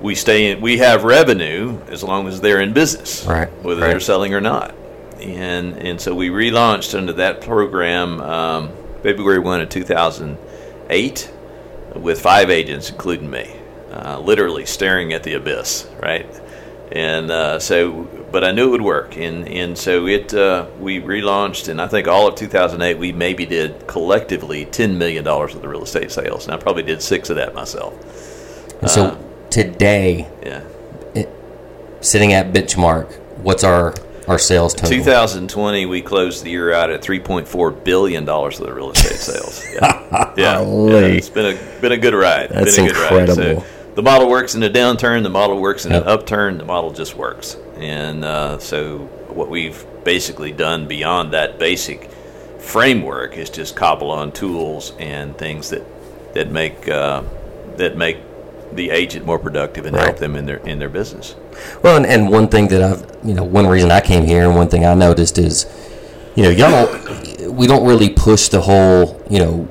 we 0.00 0.14
stay 0.14 0.50
in, 0.50 0.60
we 0.60 0.78
have 0.78 1.04
revenue 1.04 1.80
as 1.88 2.02
long 2.02 2.26
as 2.26 2.40
they're 2.40 2.60
in 2.60 2.72
business, 2.72 3.24
right? 3.24 3.48
Whether 3.62 3.82
right. 3.82 3.88
they're 3.88 4.00
selling 4.00 4.34
or 4.34 4.40
not. 4.40 4.74
And 5.20 5.76
and 5.78 6.00
so 6.00 6.14
we 6.14 6.28
relaunched 6.30 6.96
under 6.96 7.12
that 7.14 7.40
program 7.40 8.20
um, 8.20 8.72
February 9.02 9.38
one 9.38 9.60
of 9.60 9.68
two 9.68 9.84
thousand 9.84 10.38
eight 10.90 11.30
with 11.94 12.20
five 12.20 12.50
agents, 12.50 12.90
including 12.90 13.30
me 13.30 13.58
uh, 13.92 14.20
literally 14.20 14.66
staring 14.66 15.12
at 15.12 15.22
the 15.22 15.34
abyss, 15.34 15.88
right? 16.00 16.26
And 16.92 17.30
uh, 17.30 17.58
so, 17.58 18.17
but 18.30 18.44
I 18.44 18.52
knew 18.52 18.68
it 18.68 18.70
would 18.70 18.82
work, 18.82 19.16
and 19.16 19.48
and 19.48 19.76
so 19.76 20.06
it 20.06 20.34
uh, 20.34 20.66
we 20.78 21.00
relaunched, 21.00 21.68
and 21.68 21.80
I 21.80 21.88
think 21.88 22.08
all 22.08 22.28
of 22.28 22.34
2008 22.34 22.98
we 22.98 23.12
maybe 23.12 23.46
did 23.46 23.86
collectively 23.86 24.64
10 24.66 24.98
million 24.98 25.24
dollars 25.24 25.54
of 25.54 25.62
the 25.62 25.68
real 25.68 25.82
estate 25.82 26.10
sales, 26.10 26.44
and 26.44 26.54
I 26.54 26.58
probably 26.58 26.82
did 26.82 27.02
six 27.02 27.30
of 27.30 27.36
that 27.36 27.54
myself. 27.54 27.94
And 28.80 28.90
so 28.90 29.04
uh, 29.04 29.18
today, 29.50 30.28
yeah, 30.42 30.62
it, 31.14 31.28
sitting 32.00 32.32
at 32.32 32.52
benchmark, 32.52 33.18
what's 33.38 33.64
our 33.64 33.94
our 34.26 34.38
sales 34.38 34.74
total? 34.74 34.90
2020, 34.90 35.86
we 35.86 36.02
closed 36.02 36.44
the 36.44 36.50
year 36.50 36.72
out 36.72 36.90
at 36.90 37.00
3.4 37.00 37.82
billion 37.84 38.24
dollars 38.24 38.60
of 38.60 38.66
the 38.66 38.74
real 38.74 38.90
estate 38.90 39.18
sales. 39.18 39.64
Yeah, 39.78 40.32
yeah, 40.36 40.60
yeah, 40.60 40.98
it's 41.06 41.28
been 41.28 41.56
a 41.56 41.80
been 41.80 41.92
a 41.92 41.98
good 41.98 42.14
ride. 42.14 42.50
That's 42.50 42.76
been 42.76 42.86
a 42.86 42.88
incredible. 42.88 43.34
Good 43.36 43.56
ride. 43.56 43.62
So, 43.62 43.66
the 43.94 44.02
model 44.02 44.28
works 44.28 44.54
in 44.54 44.62
a 44.62 44.70
downturn, 44.70 45.24
the 45.24 45.28
model 45.28 45.60
works 45.60 45.84
in 45.84 45.90
yep. 45.90 46.02
an 46.02 46.08
upturn, 46.08 46.58
the 46.58 46.64
model 46.64 46.92
just 46.92 47.16
works. 47.16 47.56
And 47.78 48.24
uh, 48.24 48.58
so, 48.58 48.98
what 49.28 49.48
we've 49.48 49.84
basically 50.04 50.52
done 50.52 50.88
beyond 50.88 51.32
that 51.32 51.58
basic 51.58 52.10
framework 52.58 53.36
is 53.36 53.50
just 53.50 53.76
cobble 53.76 54.10
on 54.10 54.32
tools 54.32 54.92
and 54.98 55.36
things 55.36 55.70
that 55.70 55.84
that 56.34 56.50
make 56.50 56.88
uh, 56.88 57.22
that 57.76 57.96
make 57.96 58.18
the 58.72 58.90
agent 58.90 59.24
more 59.24 59.38
productive 59.38 59.86
and 59.86 59.96
right. 59.96 60.06
help 60.06 60.18
them 60.18 60.36
in 60.36 60.46
their 60.46 60.58
in 60.58 60.78
their 60.78 60.88
business. 60.88 61.34
Well, 61.82 61.96
and, 61.96 62.06
and 62.06 62.30
one 62.30 62.48
thing 62.48 62.68
that 62.68 62.82
I've 62.82 63.26
you 63.26 63.34
know 63.34 63.44
one 63.44 63.66
reason 63.66 63.90
I 63.90 64.00
came 64.00 64.24
here 64.24 64.44
and 64.44 64.54
one 64.54 64.68
thing 64.68 64.84
I 64.84 64.94
noticed 64.94 65.38
is 65.38 65.66
you 66.34 66.42
know 66.42 66.50
y'all 66.50 67.50
we 67.50 67.66
don't 67.66 67.86
really 67.86 68.10
push 68.10 68.48
the 68.48 68.60
whole 68.60 69.22
you 69.30 69.38
know 69.38 69.68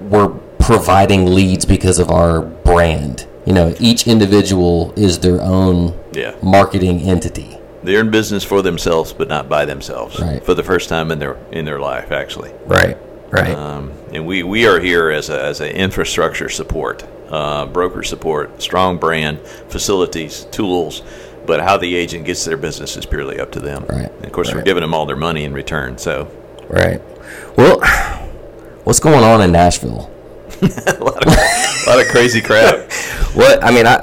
we're 0.00 0.28
providing 0.66 1.26
leads 1.26 1.64
because 1.64 1.98
of 1.98 2.10
our 2.10 2.40
brand. 2.40 3.26
You 3.46 3.52
know, 3.52 3.74
each 3.78 4.08
individual 4.08 4.92
is 4.96 5.20
their 5.20 5.40
own 5.40 5.96
yeah. 6.16 6.34
marketing 6.42 7.02
entity. 7.02 7.58
They're 7.82 8.00
in 8.00 8.10
business 8.10 8.42
for 8.42 8.62
themselves, 8.62 9.12
but 9.12 9.28
not 9.28 9.48
by 9.48 9.64
themselves. 9.64 10.18
Right. 10.18 10.44
For 10.44 10.54
the 10.54 10.64
first 10.64 10.88
time 10.88 11.12
in 11.12 11.18
their 11.18 11.36
in 11.52 11.64
their 11.64 11.78
life, 11.78 12.10
actually. 12.10 12.52
Right. 12.64 12.96
Right. 13.30 13.54
Um, 13.54 13.92
and 14.12 14.26
we, 14.26 14.42
we 14.44 14.66
are 14.66 14.80
here 14.80 15.10
as 15.10 15.30
a 15.30 15.40
as 15.40 15.60
an 15.60 15.68
infrastructure 15.68 16.48
support, 16.48 17.04
uh, 17.28 17.66
broker 17.66 18.02
support, 18.02 18.62
strong 18.62 18.98
brand, 18.98 19.40
facilities, 19.68 20.44
tools, 20.46 21.02
but 21.44 21.60
how 21.60 21.76
the 21.76 21.94
agent 21.94 22.24
gets 22.24 22.44
their 22.44 22.56
business 22.56 22.96
is 22.96 23.06
purely 23.06 23.38
up 23.38 23.52
to 23.52 23.60
them. 23.60 23.84
Right, 23.88 24.10
And 24.10 24.24
of 24.24 24.32
course, 24.32 24.52
we're 24.52 24.62
giving 24.62 24.80
them 24.80 24.94
all 24.94 25.06
their 25.06 25.16
money 25.16 25.44
in 25.44 25.52
return. 25.52 25.98
So 25.98 26.30
Right. 26.68 27.00
Well, 27.56 27.80
what's 28.84 29.00
going 29.00 29.22
on 29.22 29.42
in 29.42 29.52
Nashville? 29.52 30.10
a 30.62 31.04
lot 31.04 31.26
of, 31.26 31.32
a 31.32 31.90
lot 31.90 32.00
of 32.00 32.08
crazy 32.08 32.40
crap. 32.40 32.90
What 33.36 33.62
I 33.62 33.70
mean, 33.70 33.86
I 33.86 34.02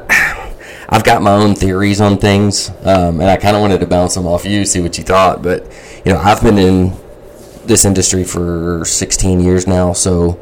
I've 0.89 1.03
got 1.03 1.21
my 1.21 1.31
own 1.31 1.55
theories 1.55 2.01
on 2.01 2.17
things, 2.17 2.69
um, 2.83 3.19
and 3.21 3.29
I 3.29 3.37
kind 3.37 3.55
of 3.55 3.61
wanted 3.61 3.79
to 3.79 3.87
bounce 3.87 4.15
them 4.15 4.27
off 4.27 4.45
you, 4.45 4.65
see 4.65 4.81
what 4.81 4.97
you 4.97 5.03
thought. 5.03 5.41
But 5.41 5.63
you 6.05 6.13
know, 6.13 6.19
I've 6.19 6.41
been 6.41 6.57
in 6.57 6.93
this 7.65 7.85
industry 7.85 8.23
for 8.23 8.83
16 8.85 9.39
years 9.39 9.65
now, 9.67 9.93
so 9.93 10.39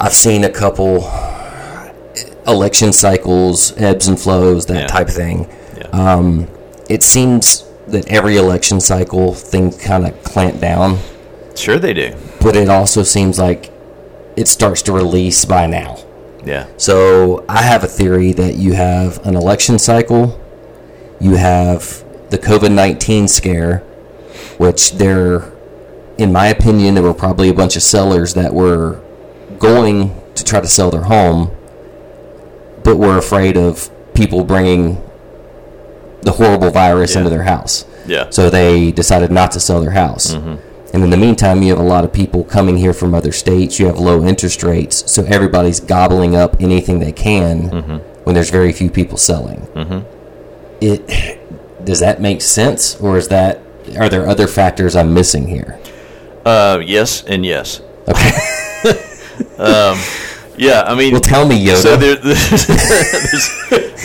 I've 0.00 0.14
seen 0.14 0.42
a 0.44 0.50
couple 0.50 1.02
election 2.46 2.92
cycles, 2.92 3.72
ebbs 3.78 4.08
and 4.08 4.18
flows, 4.20 4.66
that 4.66 4.80
Yeah. 4.82 4.86
type 4.86 5.08
of 5.08 5.14
thing. 5.14 5.48
Yeah. 5.78 5.86
Um, 6.14 6.48
it 6.88 7.02
seems 7.02 7.64
that 7.88 8.06
every 8.08 8.36
election 8.36 8.80
cycle 8.80 9.34
things 9.34 9.76
kind 9.76 10.06
of 10.06 10.22
clamp 10.24 10.60
down, 10.60 10.98
sure, 11.54 11.78
they 11.78 11.94
do. 11.94 12.12
but 12.40 12.56
it 12.56 12.68
also 12.68 13.02
seems 13.02 13.38
like 13.38 13.70
it 14.36 14.48
starts 14.48 14.82
to 14.82 14.92
release 14.92 15.44
by 15.44 15.66
now. 15.66 15.98
Yeah. 16.46 16.66
So 16.76 17.44
I 17.48 17.62
have 17.62 17.84
a 17.84 17.86
theory 17.88 18.32
that 18.32 18.54
you 18.56 18.72
have 18.74 19.24
an 19.26 19.36
election 19.36 19.78
cycle, 19.78 20.40
you 21.20 21.36
have 21.36 22.04
the 22.30 22.38
COVID 22.38 22.72
19 22.72 23.28
scare, 23.28 23.78
which 24.58 24.92
there, 24.92 25.52
in 26.18 26.32
my 26.32 26.46
opinion, 26.48 26.94
there 26.94 27.02
were 27.02 27.14
probably 27.14 27.48
a 27.48 27.54
bunch 27.54 27.76
of 27.76 27.82
sellers 27.82 28.34
that 28.34 28.52
were 28.54 29.00
going 29.58 30.20
to 30.34 30.44
try 30.44 30.60
to 30.60 30.66
sell 30.68 30.90
their 30.90 31.02
home, 31.04 31.50
but 32.82 32.96
were 32.96 33.16
afraid 33.16 33.56
of 33.56 33.90
people 34.14 34.44
bringing 34.44 35.00
the 36.22 36.32
horrible 36.32 36.70
virus 36.70 37.12
Yeah. 37.12 37.18
into 37.18 37.30
their 37.30 37.42
house. 37.44 37.84
Yeah. 38.06 38.30
So 38.30 38.50
they 38.50 38.92
decided 38.92 39.30
not 39.30 39.52
to 39.52 39.60
sell 39.60 39.80
their 39.80 39.92
house. 39.92 40.34
Mm-hmm. 40.34 40.56
And 40.94 41.02
in 41.02 41.10
the 41.10 41.16
meantime, 41.16 41.60
you 41.60 41.70
have 41.70 41.80
a 41.80 41.88
lot 41.88 42.04
of 42.04 42.12
people 42.12 42.44
coming 42.44 42.76
here 42.76 42.92
from 42.94 43.16
other 43.16 43.32
states. 43.32 43.80
You 43.80 43.86
have 43.86 43.98
low 43.98 44.24
interest 44.24 44.62
rates, 44.62 45.10
so 45.10 45.24
everybody's 45.24 45.80
gobbling 45.80 46.36
up 46.36 46.60
anything 46.60 47.00
they 47.00 47.10
can 47.10 47.68
mm-hmm. 47.68 47.96
when 48.22 48.36
there's 48.36 48.50
very 48.50 48.72
few 48.72 48.90
people 48.90 49.18
selling. 49.18 49.62
Mm-hmm. 49.74 50.06
It 50.80 51.84
does 51.84 51.98
that 51.98 52.20
make 52.20 52.40
sense, 52.42 52.94
or 53.00 53.18
is 53.18 53.26
that 53.26 53.60
are 53.98 54.08
there 54.08 54.28
other 54.28 54.46
factors 54.46 54.94
I'm 54.94 55.12
missing 55.12 55.48
here? 55.48 55.80
Uh, 56.46 56.80
yes, 56.84 57.24
and 57.24 57.44
yes. 57.44 57.82
Okay, 58.06 58.30
um, 59.58 59.98
Yeah, 60.56 60.82
I 60.86 60.94
mean, 60.94 61.12
well, 61.12 61.20
tell 61.20 61.46
me, 61.46 61.64
Yoda. 61.64 61.82
So 61.82 61.96
there, 61.96 62.16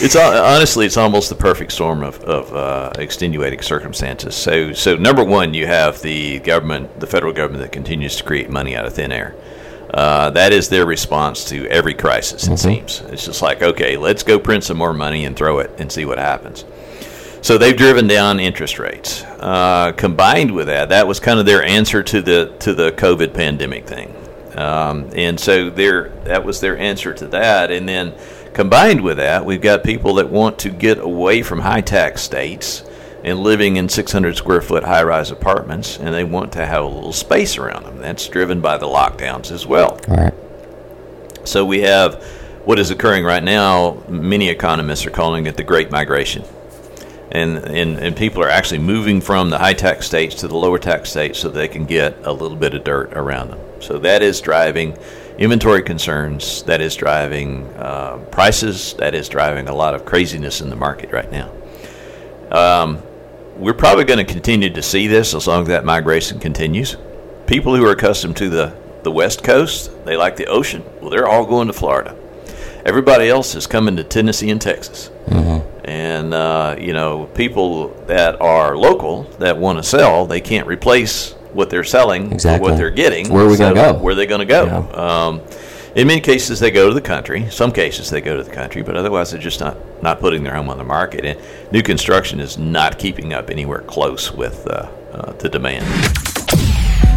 it's 0.02 0.16
honestly, 0.16 0.86
it's 0.86 0.96
almost 0.96 1.28
the 1.28 1.36
perfect 1.36 1.72
storm 1.72 2.02
of, 2.02 2.20
of 2.24 2.54
uh, 2.54 2.92
extenuating 2.98 3.62
circumstances. 3.62 4.34
So, 4.34 4.72
so 4.72 4.96
number 4.96 5.24
one, 5.24 5.54
you 5.54 5.66
have 5.66 6.02
the 6.02 6.40
government, 6.40 6.98
the 6.98 7.06
federal 7.06 7.32
government, 7.32 7.62
that 7.62 7.72
continues 7.72 8.16
to 8.16 8.24
create 8.24 8.50
money 8.50 8.76
out 8.76 8.84
of 8.84 8.94
thin 8.94 9.12
air. 9.12 9.34
Uh, 9.92 10.30
that 10.30 10.52
is 10.52 10.68
their 10.68 10.86
response 10.86 11.44
to 11.46 11.66
every 11.68 11.94
crisis. 11.94 12.46
It 12.46 12.58
seems 12.58 13.00
it's 13.00 13.24
just 13.24 13.42
like, 13.42 13.62
okay, 13.62 13.96
let's 13.96 14.22
go 14.22 14.38
print 14.38 14.64
some 14.64 14.76
more 14.76 14.92
money 14.92 15.24
and 15.24 15.36
throw 15.36 15.58
it 15.58 15.72
and 15.78 15.90
see 15.90 16.04
what 16.04 16.18
happens. 16.18 16.64
So 17.42 17.58
they've 17.58 17.76
driven 17.76 18.06
down 18.06 18.38
interest 18.38 18.78
rates. 18.78 19.22
Uh, 19.24 19.92
combined 19.96 20.52
with 20.52 20.66
that, 20.66 20.90
that 20.90 21.08
was 21.08 21.20
kind 21.20 21.40
of 21.40 21.46
their 21.46 21.62
answer 21.64 22.02
to 22.02 22.22
the 22.22 22.54
to 22.60 22.74
the 22.74 22.92
COVID 22.92 23.34
pandemic 23.34 23.86
thing, 23.86 24.14
um, 24.56 25.10
and 25.14 25.38
so 25.38 25.70
their 25.70 26.10
that 26.24 26.44
was 26.44 26.60
their 26.60 26.76
answer 26.76 27.14
to 27.14 27.26
that. 27.28 27.70
And 27.70 27.88
then 27.88 28.14
combined 28.52 29.02
with 29.02 29.18
that, 29.18 29.44
we've 29.44 29.60
got 29.60 29.84
people 29.84 30.14
that 30.14 30.30
want 30.30 30.58
to 30.60 30.70
get 30.70 30.98
away 30.98 31.42
from 31.42 31.60
high 31.60 31.80
tax 31.80 32.22
states 32.22 32.84
and 33.22 33.38
living 33.40 33.76
in 33.76 33.88
600 33.88 34.36
square 34.36 34.62
foot 34.62 34.84
high 34.84 35.02
rise 35.02 35.30
apartments, 35.30 35.98
and 35.98 36.14
they 36.14 36.24
want 36.24 36.52
to 36.52 36.64
have 36.64 36.84
a 36.84 36.88
little 36.88 37.12
space 37.12 37.58
around 37.58 37.84
them. 37.84 37.98
That's 37.98 38.26
driven 38.28 38.60
by 38.60 38.78
the 38.78 38.86
lockdowns 38.86 39.50
as 39.50 39.66
well. 39.66 40.00
All 40.08 40.16
right, 40.16 40.34
So 41.44 41.64
we 41.64 41.80
have 41.82 42.22
what 42.64 42.78
is 42.78 42.90
occurring 42.90 43.24
right 43.24 43.42
now. 43.42 44.02
Many 44.08 44.48
economists 44.48 45.06
are 45.06 45.10
calling 45.10 45.46
it 45.46 45.56
the 45.56 45.64
Great 45.64 45.90
Migration, 45.90 46.44
and 47.30 47.58
and, 47.58 47.98
and 47.98 48.16
people 48.16 48.42
are 48.42 48.48
actually 48.48 48.78
moving 48.78 49.20
from 49.20 49.50
the 49.50 49.58
high 49.58 49.74
tax 49.74 50.06
states 50.06 50.36
to 50.36 50.48
the 50.48 50.56
lower 50.56 50.78
tax 50.78 51.10
states 51.10 51.38
so 51.38 51.50
they 51.50 51.68
can 51.68 51.84
get 51.84 52.16
a 52.24 52.32
little 52.32 52.56
bit 52.56 52.74
of 52.74 52.84
dirt 52.84 53.12
around 53.12 53.50
them. 53.50 53.60
So 53.80 53.98
that 53.98 54.22
is 54.22 54.40
driving 54.40 54.96
inventory 55.38 55.82
concerns. 55.82 56.62
That 56.64 56.80
is 56.80 56.94
driving 56.94 57.66
uh, 57.76 58.18
prices. 58.30 58.94
That 58.94 59.14
is 59.14 59.28
driving 59.28 59.68
a 59.68 59.74
lot 59.74 59.94
of 59.94 60.04
craziness 60.04 60.60
in 60.60 60.70
the 60.70 60.76
market 60.76 61.12
right 61.12 61.30
now. 61.30 61.50
Um, 62.50 63.02
we're 63.56 63.74
probably 63.74 64.04
going 64.04 64.24
to 64.24 64.32
continue 64.32 64.70
to 64.70 64.82
see 64.82 65.06
this 65.06 65.34
as 65.34 65.46
long 65.46 65.62
as 65.62 65.68
that 65.68 65.84
migration 65.84 66.38
continues. 66.38 66.96
People 67.46 67.74
who 67.74 67.84
are 67.86 67.92
accustomed 67.92 68.36
to 68.38 68.48
the, 68.48 68.74
the 69.02 69.10
West 69.10 69.42
Coast, 69.42 69.90
they 70.04 70.16
like 70.16 70.36
the 70.36 70.46
ocean. 70.46 70.84
Well, 71.00 71.10
they're 71.10 71.28
all 71.28 71.44
going 71.44 71.66
to 71.66 71.72
Florida. 71.72 72.16
Everybody 72.84 73.28
else 73.28 73.54
is 73.54 73.66
coming 73.66 73.96
to 73.96 74.04
Tennessee 74.04 74.50
and 74.50 74.60
Texas. 74.60 75.10
And, 75.84 76.32
uh, 76.32 76.76
you 76.78 76.92
know, 76.92 77.26
people 77.34 77.88
that 78.06 78.40
are 78.40 78.76
local 78.76 79.24
that 79.38 79.58
want 79.58 79.78
to 79.78 79.82
sell, 79.82 80.26
they 80.26 80.40
can't 80.40 80.66
replace 80.66 81.34
what 81.52 81.70
they're 81.70 81.84
selling 81.84 82.32
Exactly. 82.32 82.66
or 82.68 82.70
what 82.70 82.78
they're 82.78 82.90
getting. 82.90 83.28
Where 83.28 83.44
are 83.44 83.50
we 83.50 83.56
gonna 83.56 83.74
go? 83.74 83.94
Where 83.94 84.12
are 84.12 84.14
they 84.14 84.26
going 84.26 84.40
to 84.40 84.44
go? 84.46 84.64
Yeah. 84.66 85.26
Um, 85.26 85.40
in 85.94 86.06
many 86.06 86.20
cases, 86.20 86.60
they 86.60 86.70
go 86.70 86.88
to 86.88 86.94
the 86.94 87.00
country. 87.00 87.50
Some 87.50 87.72
cases, 87.72 88.10
they 88.10 88.20
go 88.20 88.36
to 88.36 88.44
the 88.44 88.50
country, 88.50 88.82
but 88.82 88.96
otherwise, 88.96 89.32
they're 89.32 89.40
just 89.40 89.58
not, 89.58 89.76
not 90.02 90.20
putting 90.20 90.44
their 90.44 90.54
home 90.54 90.68
on 90.70 90.78
the 90.78 90.84
market. 90.84 91.24
And 91.24 91.38
new 91.72 91.82
construction 91.82 92.38
is 92.38 92.56
not 92.58 92.98
keeping 92.98 93.32
up 93.32 93.50
anywhere 93.50 93.80
close 93.80 94.30
with 94.32 94.66
uh, 94.68 94.88
uh, 95.12 95.32
the 95.32 95.48
demand. 95.48 95.84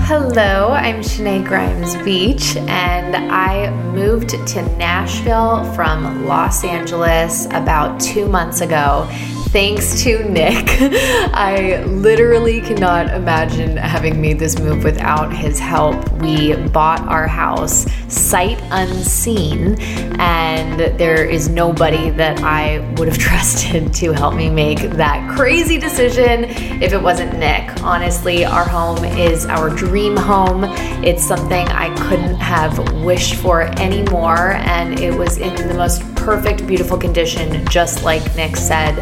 Hello, 0.06 0.70
I'm 0.72 1.02
Shanae 1.02 1.48
Grimes 1.48 1.96
Beach, 2.04 2.58
and 2.58 3.16
I 3.16 3.72
moved 3.94 4.30
to 4.30 4.62
Nashville 4.78 5.63
from 5.75 6.25
Los 6.25 6.63
Angeles 6.63 7.46
about 7.52 8.02
two 8.02 8.28
months 8.28 8.62
ago. 8.62 9.08
Thanks 9.53 10.01
to 10.01 10.24
Nick. 10.24 10.65
I 10.81 11.83
literally 11.83 12.60
cannot 12.60 13.13
imagine 13.13 13.77
having 13.77 14.19
made 14.19 14.39
this 14.39 14.57
move 14.57 14.83
without 14.83 15.31
his 15.31 15.60
help. 15.60 16.12
We 16.13 16.55
bought 16.69 17.01
our 17.01 17.27
house 17.27 17.86
sight 18.07 18.60
unseen, 18.72 19.79
and 20.19 20.98
there 20.98 21.24
is 21.24 21.50
nobody 21.50 22.10
that 22.10 22.41
I 22.41 22.79
would 22.98 23.07
have 23.07 23.17
trusted 23.29 23.93
to 23.93 24.12
help 24.12 24.33
me 24.33 24.50
make 24.50 24.79
that 24.79 25.38
crazy 25.38 25.77
decision 25.77 26.45
if 26.81 26.91
it 26.91 27.01
wasn't 27.03 27.38
Nick. 27.38 27.79
Honestly, 27.83 28.45
our 28.45 28.67
home 28.67 29.05
is 29.05 29.45
our 29.45 29.69
dream 29.69 30.17
home. 30.17 30.63
It's 31.05 31.24
something 31.24 31.67
I 31.67 31.93
couldn't 32.07 32.38
have 32.38 33.03
wished 33.03 33.36
for 33.36 33.62
anymore, 33.79 34.53
and 34.53 35.00
it 35.00 35.13
was 35.13 35.38
in 35.38 35.53
the 35.67 35.75
most 35.75 36.01
perfect, 36.15 36.65
beautiful 36.65 36.98
condition, 36.98 37.63
just 37.67 38.03
like 38.03 38.36
Nick 38.36 38.55
said 38.55 38.98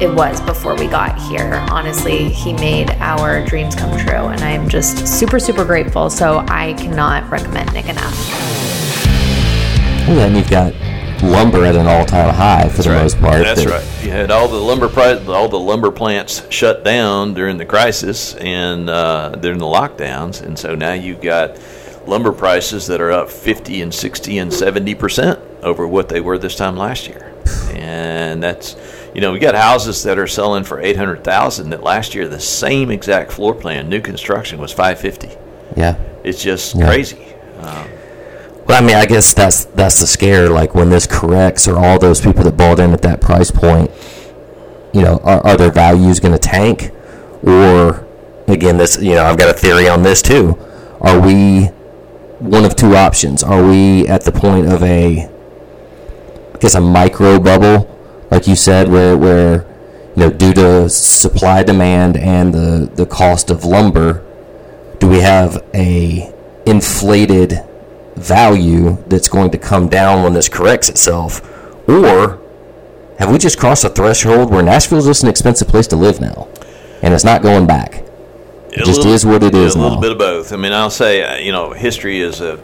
it 0.00 0.12
was 0.12 0.40
before 0.40 0.74
we 0.74 0.86
got 0.86 1.16
here. 1.18 1.54
Honestly, 1.70 2.28
he 2.30 2.52
made 2.54 2.90
our 2.98 3.44
dreams 3.44 3.74
come 3.74 3.96
true, 3.98 4.26
and 4.28 4.40
I'm 4.42 4.68
just 4.68 5.06
super, 5.06 5.38
super 5.38 5.64
grateful. 5.64 6.10
So 6.10 6.44
I 6.48 6.72
cannot 6.74 7.30
recommend 7.30 7.72
Nick 7.72 7.88
enough. 7.88 8.14
well, 10.06 10.16
then 10.16 10.34
you've 10.36 10.50
got 10.50 10.74
lumber 11.22 11.64
at 11.64 11.76
an 11.76 11.86
all-time 11.86 12.34
high 12.34 12.68
for 12.68 12.82
the 12.82 12.90
most 12.90 13.18
part. 13.20 13.42
That's 13.44 13.64
that- 13.64 13.70
right. 13.70 14.04
You 14.04 14.10
had 14.10 14.30
all 14.30 14.48
the 14.48 14.56
lumber 14.60 14.88
price, 14.88 15.26
all 15.28 15.48
the 15.48 15.58
lumber 15.58 15.90
plants 15.90 16.42
shut 16.52 16.84
down 16.84 17.32
during 17.34 17.56
the 17.56 17.64
crisis 17.64 18.34
and 18.34 18.90
uh, 18.90 19.30
during 19.36 19.58
the 19.58 19.64
lockdowns, 19.64 20.42
and 20.42 20.58
so 20.58 20.74
now 20.74 20.92
you've 20.92 21.22
got 21.22 21.58
lumber 22.06 22.32
prices 22.32 22.86
that 22.88 23.00
are 23.00 23.12
up 23.12 23.30
50 23.30 23.80
and 23.80 23.94
60 23.94 24.38
and 24.38 24.52
70 24.52 24.94
percent 24.96 25.40
over 25.62 25.86
what 25.86 26.10
they 26.10 26.20
were 26.20 26.36
this 26.36 26.54
time 26.56 26.76
last 26.76 27.08
year, 27.08 27.32
and 27.70 28.42
that's 28.42 28.76
you 29.14 29.20
know 29.20 29.32
we 29.32 29.38
got 29.38 29.54
houses 29.54 30.02
that 30.02 30.18
are 30.18 30.26
selling 30.26 30.64
for 30.64 30.80
800,000 30.80 31.70
that 31.70 31.82
last 31.82 32.14
year 32.14 32.28
the 32.28 32.40
same 32.40 32.90
exact 32.90 33.32
floor 33.32 33.54
plan 33.54 33.88
new 33.88 34.00
construction 34.00 34.58
was 34.60 34.72
550. 34.72 35.30
Yeah. 35.76 35.96
It's 36.24 36.42
just 36.42 36.74
Yeah. 36.74 36.86
crazy. 36.86 37.24
Um, 37.60 37.86
Well, 38.66 38.82
I 38.82 38.86
mean, 38.86 38.96
I 38.96 39.04
guess 39.06 39.34
that's 39.34 39.66
that's 39.66 40.00
the 40.00 40.06
scare. 40.06 40.48
Like 40.48 40.74
when 40.74 40.88
this 40.90 41.06
corrects, 41.06 41.68
are 41.68 41.76
all 41.76 41.98
those 41.98 42.20
people 42.20 42.44
that 42.44 42.56
bought 42.56 42.78
in 42.80 42.92
at 42.92 43.02
that 43.02 43.20
price 43.20 43.50
point, 43.50 43.90
you 44.94 45.02
know, 45.02 45.20
are, 45.22 45.46
are 45.46 45.56
their 45.56 45.70
values 45.70 46.18
going 46.18 46.32
to 46.32 46.38
tank, 46.38 46.90
or 47.42 48.06
again, 48.48 48.78
this 48.78 48.98
you 49.00 49.14
know, 49.14 49.24
I've 49.24 49.36
got 49.36 49.50
a 49.50 49.58
theory 49.58 49.86
on 49.88 50.02
this 50.02 50.22
too. 50.22 50.56
Are 51.02 51.20
we 51.20 51.66
one 52.38 52.64
of 52.64 52.74
two 52.74 52.96
options? 52.96 53.42
Are 53.42 53.62
we 53.62 54.08
at 54.08 54.22
the 54.24 54.32
point 54.32 54.66
of 54.72 54.82
a, 54.82 55.28
I 56.54 56.58
guess, 56.58 56.74
a 56.74 56.80
micro 56.80 57.38
bubble, 57.38 57.93
like 58.30 58.46
you 58.46 58.56
said, 58.56 58.88
where 58.88 59.16
where 59.16 59.66
you 60.16 60.22
know, 60.22 60.30
due 60.30 60.52
to 60.54 60.88
supply 60.88 61.62
demand 61.62 62.16
and 62.16 62.52
the 62.54 62.90
the 62.94 63.06
cost 63.06 63.50
of 63.50 63.64
lumber, 63.64 64.24
do 64.98 65.08
we 65.08 65.20
have 65.20 65.62
a 65.74 66.32
inflated 66.66 67.60
value 68.16 68.96
that's 69.08 69.28
going 69.28 69.50
to 69.50 69.58
come 69.58 69.88
down 69.88 70.22
when 70.22 70.32
this 70.32 70.48
corrects 70.48 70.88
itself 70.88 71.40
or 71.88 72.40
have 73.18 73.30
we 73.30 73.38
just 73.38 73.58
crossed 73.58 73.84
a 73.84 73.88
threshold 73.88 74.50
where 74.50 74.62
Nashville's 74.62 75.06
just 75.06 75.22
an 75.22 75.28
expensive 75.28 75.68
place 75.68 75.86
to 75.88 75.96
live 75.96 76.20
now, 76.20 76.48
and 77.02 77.12
it's 77.14 77.24
not 77.24 77.42
going 77.42 77.66
back? 77.66 78.02
It 78.72 78.80
A 78.80 78.84
just 78.84 78.98
little- 78.98 79.12
is 79.12 79.24
what 79.26 79.42
it 79.44 79.54
is 79.54 79.74
A 79.76 79.78
little 79.78 79.96
now. 79.96 80.00
bit 80.00 80.12
of 80.12 80.18
both. 80.18 80.52
I 80.52 80.56
mean, 80.56 80.72
I'll 80.72 80.90
say, 80.90 81.44
you 81.44 81.52
know, 81.52 81.72
history 81.72 82.20
is 82.20 82.40
a 82.40 82.58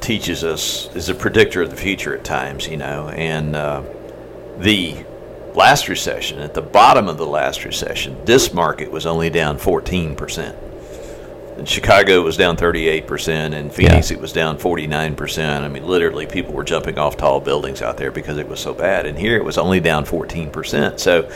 teaches 0.00 0.42
us 0.44 0.88
is 0.94 1.08
a 1.08 1.14
predictor 1.14 1.60
of 1.62 1.70
the 1.70 1.76
future 1.76 2.14
at 2.16 2.24
times. 2.24 2.66
You 2.66 2.76
know, 2.76 3.08
and 3.10 3.54
uh, 3.54 3.82
the 4.58 4.96
last 5.54 5.88
recession, 5.88 6.40
at 6.40 6.54
the 6.54 6.62
bottom 6.62 7.08
of 7.08 7.18
the 7.18 7.26
last 7.26 7.64
recession, 7.64 8.24
this 8.24 8.52
market 8.52 8.90
was 8.90 9.06
only 9.06 9.30
down 9.30 9.58
fourteen 9.58 10.14
percent. 10.14 10.56
In 11.58 11.64
Chicago 11.64 12.22
was 12.22 12.36
down 12.36 12.56
38%, 12.56 13.52
and 13.52 13.74
Phoenix 13.74 14.12
it 14.12 14.20
was 14.20 14.32
down 14.32 14.58
49%. 14.58 15.60
I 15.60 15.66
mean, 15.66 15.84
literally, 15.84 16.24
people 16.24 16.54
were 16.54 16.62
jumping 16.62 16.98
off 16.98 17.16
tall 17.16 17.40
buildings 17.40 17.82
out 17.82 17.96
there 17.96 18.12
because 18.12 18.38
it 18.38 18.48
was 18.48 18.60
so 18.60 18.72
bad. 18.72 19.06
And 19.06 19.18
here 19.18 19.36
it 19.36 19.44
was 19.44 19.58
only 19.58 19.80
down 19.80 20.04
14%. 20.04 21.00
So, 21.00 21.28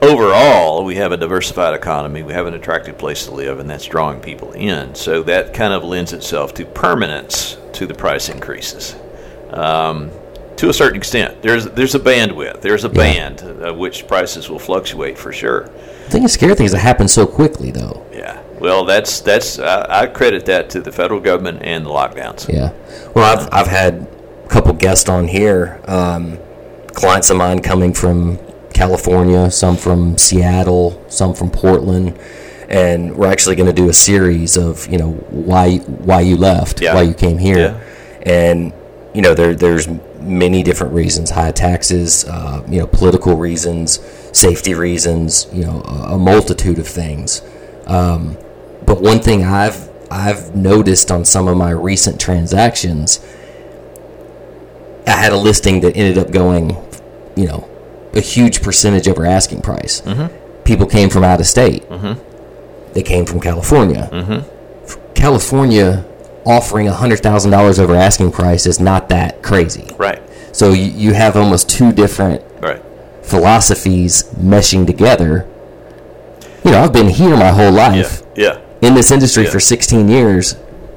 overall, 0.00 0.82
we 0.82 0.94
have 0.94 1.12
a 1.12 1.18
diversified 1.18 1.74
economy. 1.74 2.22
We 2.22 2.32
have 2.32 2.46
an 2.46 2.54
attractive 2.54 2.96
place 2.96 3.26
to 3.26 3.32
live, 3.32 3.58
and 3.58 3.68
that's 3.68 3.84
drawing 3.84 4.20
people 4.20 4.52
in. 4.52 4.94
So, 4.94 5.22
that 5.24 5.52
kind 5.52 5.74
of 5.74 5.84
lends 5.84 6.14
itself 6.14 6.54
to 6.54 6.64
permanence 6.64 7.58
to 7.74 7.86
the 7.86 7.94
price 7.94 8.30
increases. 8.30 8.96
Um, 9.50 10.10
to 10.60 10.68
a 10.68 10.74
certain 10.74 10.96
extent, 10.98 11.40
there's 11.40 11.64
there's 11.66 11.94
a 11.94 11.98
bandwidth, 11.98 12.60
there's 12.60 12.84
a 12.84 12.88
band 12.88 13.40
uh, 13.42 13.72
which 13.72 14.06
prices 14.06 14.50
will 14.50 14.58
fluctuate 14.58 15.16
for 15.16 15.32
sure. 15.32 15.64
I 16.06 16.10
think 16.10 16.22
the 16.24 16.28
scary 16.28 16.54
thing 16.54 16.66
is 16.66 16.74
it 16.74 16.80
happened 16.80 17.10
so 17.10 17.26
quickly, 17.26 17.70
though. 17.70 18.06
Yeah. 18.12 18.42
Well, 18.58 18.84
that's 18.84 19.20
that's 19.20 19.58
I 19.58 20.02
I 20.02 20.06
credit 20.06 20.44
that 20.46 20.68
to 20.70 20.82
the 20.82 20.92
federal 20.92 21.18
government 21.20 21.62
and 21.62 21.86
the 21.86 21.90
lockdowns. 21.90 22.46
Yeah. 22.52 22.72
Well, 23.14 23.24
I've 23.24 23.48
I've 23.52 23.66
had 23.68 24.06
a 24.44 24.48
couple 24.48 24.74
guests 24.74 25.08
on 25.08 25.28
here, 25.28 25.80
um, 25.86 26.36
clients 26.88 27.30
of 27.30 27.38
mine 27.38 27.60
coming 27.60 27.94
from 27.94 28.38
California, 28.74 29.50
some 29.50 29.76
from 29.78 30.18
Seattle, 30.18 31.02
some 31.08 31.32
from 31.32 31.50
Portland, 31.50 32.18
and 32.68 33.16
we're 33.16 33.30
actually 33.32 33.56
going 33.56 33.68
to 33.68 33.72
do 33.82 33.88
a 33.88 33.94
series 33.94 34.58
of 34.58 34.86
you 34.92 34.98
know 34.98 35.12
why 35.30 35.78
why 35.78 36.20
you 36.20 36.36
left, 36.36 36.82
Yeah. 36.82 36.94
why 36.94 37.02
you 37.02 37.14
came 37.14 37.38
here, 37.38 37.56
Yeah. 37.58 38.30
and 38.30 38.74
you 39.14 39.22
know 39.22 39.32
there 39.32 39.54
there's 39.54 39.88
many 40.20 40.62
different 40.62 40.92
reasons: 40.92 41.30
high 41.30 41.52
taxes, 41.52 42.24
uh, 42.26 42.64
you 42.68 42.78
know, 42.78 42.86
political 42.86 43.36
reasons, 43.36 44.00
safety 44.32 44.74
reasons, 44.74 45.46
you 45.52 45.64
know, 45.64 45.82
a, 45.82 46.14
a 46.14 46.18
multitude 46.18 46.78
of 46.78 46.86
things. 46.86 47.42
Um, 47.86 48.36
but 48.86 49.00
one 49.00 49.20
thing 49.20 49.44
I've 49.44 49.88
I've 50.10 50.54
noticed 50.56 51.10
on 51.10 51.24
some 51.24 51.46
of 51.48 51.56
my 51.56 51.70
recent 51.70 52.20
transactions, 52.20 53.20
I 55.06 55.12
had 55.12 55.32
a 55.32 55.36
listing 55.36 55.80
that 55.80 55.96
ended 55.96 56.18
up 56.18 56.32
going, 56.32 56.76
you 57.36 57.46
know, 57.46 57.68
a 58.12 58.20
huge 58.20 58.62
percentage 58.62 59.06
over 59.08 59.24
asking 59.24 59.62
price. 59.62 60.00
Mm-hmm. 60.00 60.62
People 60.64 60.86
came 60.86 61.10
from 61.10 61.24
out 61.24 61.40
of 61.40 61.46
state. 61.46 61.88
Mm-hmm. 61.88 62.92
They 62.92 63.02
came 63.02 63.24
from 63.24 63.40
California. 63.40 64.08
Mm-hmm. 64.12 65.12
California 65.14 66.04
offering 66.44 66.86
hundred 66.86 67.20
thousand 67.20 67.50
dollars 67.50 67.78
over 67.78 67.94
asking 67.94 68.32
price 68.32 68.66
is 68.66 68.80
not 68.80 69.08
that 69.10 69.42
crazy. 69.42 69.88
Right. 69.98 70.22
So 70.52 70.72
you, 70.72 70.84
you 70.90 71.12
have 71.14 71.36
almost 71.36 71.68
two 71.70 71.92
different 71.92 72.42
Right. 72.60 72.82
philosophies 73.22 74.24
meshing 74.34 74.86
together. 74.86 75.46
You 76.64 76.72
know, 76.72 76.82
I've 76.82 76.92
been 76.92 77.08
here 77.08 77.36
my 77.36 77.48
whole 77.48 77.72
Yeah. 77.72 77.88
life 77.88 78.22
Yeah. 78.36 78.58
in 78.82 78.94
this 78.94 79.10
industry 79.10 79.44
Yeah. 79.44 79.50
for 79.50 79.60
16 79.60 80.08
years. 80.08 80.56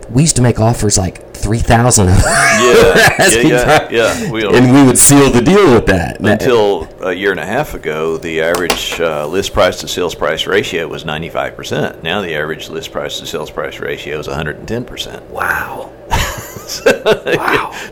We 0.10 0.22
used 0.24 0.36
to 0.36 0.42
make 0.42 0.60
offers 0.60 0.98
like 0.98 1.34
3,000 1.36 2.08
Yeah. 2.08 2.14
yeah. 2.24 3.28
Yeah. 3.30 3.90
Yeah. 3.92 4.32
We 4.32 4.46
and 4.48 4.74
we 4.74 4.84
would 4.84 4.98
seal 4.98 5.30
the 5.32 5.42
deal 5.42 5.74
with 5.74 5.86
that. 5.88 6.20
until 6.20 6.88
a 7.06 7.12
year 7.14 7.32
and 7.32 7.40
a 7.40 7.46
half 7.46 7.74
ago, 7.74 8.18
the 8.18 8.42
average 8.42 9.00
uh, 9.00 9.26
list 9.28 9.54
price 9.54 9.80
to 9.82 9.88
sales 9.88 10.16
price 10.16 10.46
ratio 10.48 10.88
was 10.88 11.04
95%. 11.04 12.04
Now 12.04 12.22
the 12.22 12.36
average 12.36 12.70
list 12.70 12.92
price 12.92 13.20
to 13.20 13.26
sales 13.26 13.50
price 13.52 13.80
ratio 13.80 14.20
is 14.20 14.28
110%. 14.28 15.22
wow. 15.30 15.89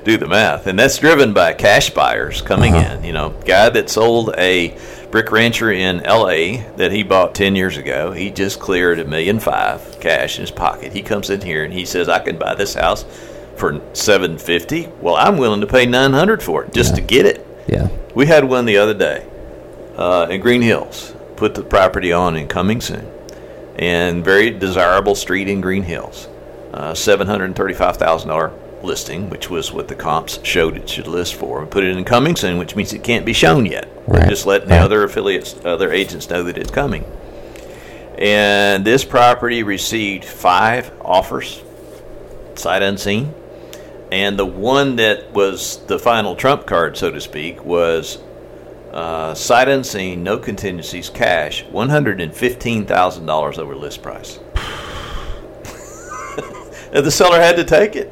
Do 0.04 0.18
the 0.18 0.28
math. 0.28 0.68
And 0.68 0.78
that's 0.80 0.98
driven 0.98 1.34
by 1.34 1.54
cash 1.54 1.90
buyers 1.90 2.42
coming 2.42 2.74
Uh-huh. 2.76 2.96
in. 2.98 3.04
You 3.04 3.14
know, 3.14 3.30
guy 3.46 3.70
that 3.70 3.90
sold 3.90 4.34
a 4.38 4.78
brick 5.12 5.32
rancher 5.32 5.72
in 5.72 5.98
LA 6.00 6.64
that 6.78 6.92
he 6.92 7.04
bought 7.04 7.36
10 7.36 7.56
years 7.56 7.78
ago, 7.78 8.12
he 8.14 8.32
just 8.32 8.60
cleared 8.60 9.00
a 9.00 9.06
million 9.06 9.40
five 9.40 10.00
cash 10.00 10.38
in 10.38 10.42
his 10.42 10.52
pocket. 10.52 10.94
He 10.94 11.02
comes 11.02 11.30
in 11.30 11.42
here 11.42 11.64
and 11.64 11.74
he 11.74 11.86
says, 11.86 12.10
I 12.10 12.20
can 12.20 12.38
buy 12.38 12.56
this 12.56 12.74
house 12.74 13.06
for 13.58 13.82
750 13.94 14.88
Well, 15.02 15.16
I'm 15.16 15.38
willing 15.38 15.62
to 15.62 15.68
pay 15.68 15.86
900 15.86 16.42
for 16.42 16.64
it 16.64 16.74
just 16.74 16.96
to 16.96 17.02
get 17.02 17.26
it. 17.26 17.46
Yeah. 17.68 17.90
We 18.16 18.26
had 18.26 18.46
one 18.46 18.66
the 18.66 18.78
other 18.78 18.94
day 18.94 19.26
uh, 19.98 20.28
in 20.30 20.42
Green 20.42 20.62
Hills. 20.62 21.14
Put 21.36 21.56
the 21.56 21.64
property 21.64 22.12
on 22.12 22.36
in 22.36 22.48
coming 22.48 22.82
soon, 22.82 23.10
and 23.76 24.24
very 24.24 24.52
desirable 24.52 25.16
street 25.16 25.48
in 25.48 25.60
Green 25.60 25.84
Hills. 25.84 26.28
Uh, 26.72 26.94
Seven 26.94 27.26
hundred 27.28 27.56
thirty-five 27.56 27.98
thousand 27.98 28.30
dollar 28.30 28.52
listing, 28.84 29.30
which 29.30 29.50
was 29.50 29.72
what 29.72 29.88
the 29.88 29.96
comps 29.96 30.40
showed 30.44 30.78
it 30.78 30.88
should 30.88 31.08
list 31.08 31.34
for. 31.36 31.62
We 31.62 31.66
put 31.68 31.84
it 31.84 31.98
in 31.98 32.04
coming 32.04 32.36
soon, 32.36 32.60
which 32.60 32.76
means 32.76 32.94
it 32.94 33.04
can't 33.04 33.26
be 33.26 33.34
shown 33.34 33.66
yet. 33.66 33.90
We're 34.08 34.20
Right. 34.20 34.30
just 34.30 34.46
letting 34.46 34.70
the 34.70 34.76
Right. 34.76 34.84
other 34.84 35.04
affiliates, 35.04 35.56
other 35.64 35.92
agents 35.92 36.30
know 36.30 36.44
that 36.44 36.58
it's 36.58 36.72
coming. 36.72 37.06
And 38.18 38.86
this 38.86 39.04
property 39.04 39.64
received 39.64 40.26
five 40.26 40.92
offers, 41.04 41.62
sight 42.56 42.84
unseen. 42.84 43.34
And 44.12 44.38
the 44.38 44.46
one 44.46 44.98
that 44.98 45.34
was 45.34 45.80
the 45.88 45.98
final 45.98 46.36
trump 46.36 46.66
card, 46.66 46.98
so 46.98 47.10
to 47.12 47.22
speak, 47.22 47.64
was 47.66 48.20
uh, 48.94 49.34
sight 49.34 49.70
unseen, 49.70 50.22
no 50.22 50.38
contingencies, 50.38 51.10
cash, 51.10 51.64
one 51.72 51.90
hundred 51.90 52.20
and 52.20 52.34
fifteen 52.34 52.86
thousand 52.86 53.26
dollars 53.26 53.58
over 53.58 53.74
list 53.74 54.02
price. 54.02 54.38
the 56.92 57.10
seller 57.12 57.40
had 57.40 57.56
to 57.56 57.64
take 57.64 57.96
it. 57.96 58.12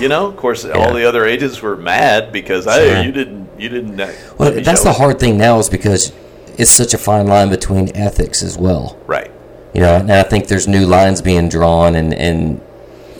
you 0.00 0.08
know, 0.08 0.26
of 0.26 0.36
course, 0.36 0.64
Yeah. 0.64 0.72
all 0.72 0.94
the 0.94 1.06
other 1.06 1.26
agents 1.26 1.60
were 1.60 1.76
mad 1.76 2.32
because 2.32 2.64
Sure. 2.64 2.72
hey, 2.72 3.04
you 3.04 3.12
didn't, 3.12 3.43
you 3.58 3.68
didn't. 3.68 4.00
uh, 4.00 4.10
Well, 4.38 4.52
that's 4.62 4.82
the 4.82 4.92
hard 4.92 5.18
thing 5.18 5.38
now 5.38 5.58
is 5.58 5.68
because 5.68 6.12
it's 6.58 6.70
such 6.70 6.94
a 6.94 6.98
fine 6.98 7.26
line 7.26 7.50
between 7.50 7.94
ethics 7.96 8.42
as 8.42 8.56
well. 8.58 8.96
right. 9.06 9.30
You 9.74 9.80
know, 9.80 9.96
and 9.96 10.12
I 10.12 10.22
think 10.22 10.46
there's 10.46 10.68
new 10.68 10.86
lines 10.86 11.20
being 11.20 11.48
drawn 11.48 11.96
and, 11.96 12.14
and 12.14 12.60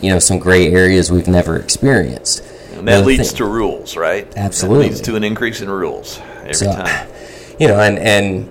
you 0.01 0.09
know, 0.09 0.19
some 0.19 0.39
gray 0.39 0.71
areas 0.71 1.11
we've 1.11 1.27
never 1.27 1.57
experienced. 1.57 2.41
And 2.73 2.87
that 2.87 3.05
leads 3.05 3.29
thing- 3.31 3.37
to 3.39 3.45
rules, 3.45 3.97
right? 3.97 4.25
Absolutely. 4.37 4.83
That 4.85 4.89
leads 4.95 5.01
to 5.01 5.15
an 5.17 5.23
increase 5.25 5.59
in 5.59 5.69
rules 5.69 6.19
every 6.41 6.53
So, 6.53 6.71
time. 6.71 7.07
you 7.59 7.67
know, 7.67 7.79
and 7.81 7.99
and 7.99 8.49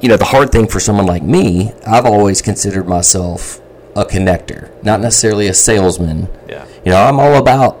you 0.00 0.08
know, 0.08 0.16
the 0.16 0.24
hard 0.26 0.52
thing 0.52 0.66
for 0.68 0.78
someone 0.80 1.06
like 1.06 1.22
me, 1.24 1.72
I've 1.86 2.06
always 2.06 2.40
considered 2.42 2.86
myself 2.88 3.60
a 3.96 4.04
connector, 4.04 4.70
not 4.84 5.00
necessarily 5.00 5.46
a 5.48 5.54
salesman. 5.54 6.28
Yeah. 6.48 6.64
You 6.84 6.92
know, 6.92 7.02
I'm 7.02 7.18
all 7.20 7.34
about 7.34 7.78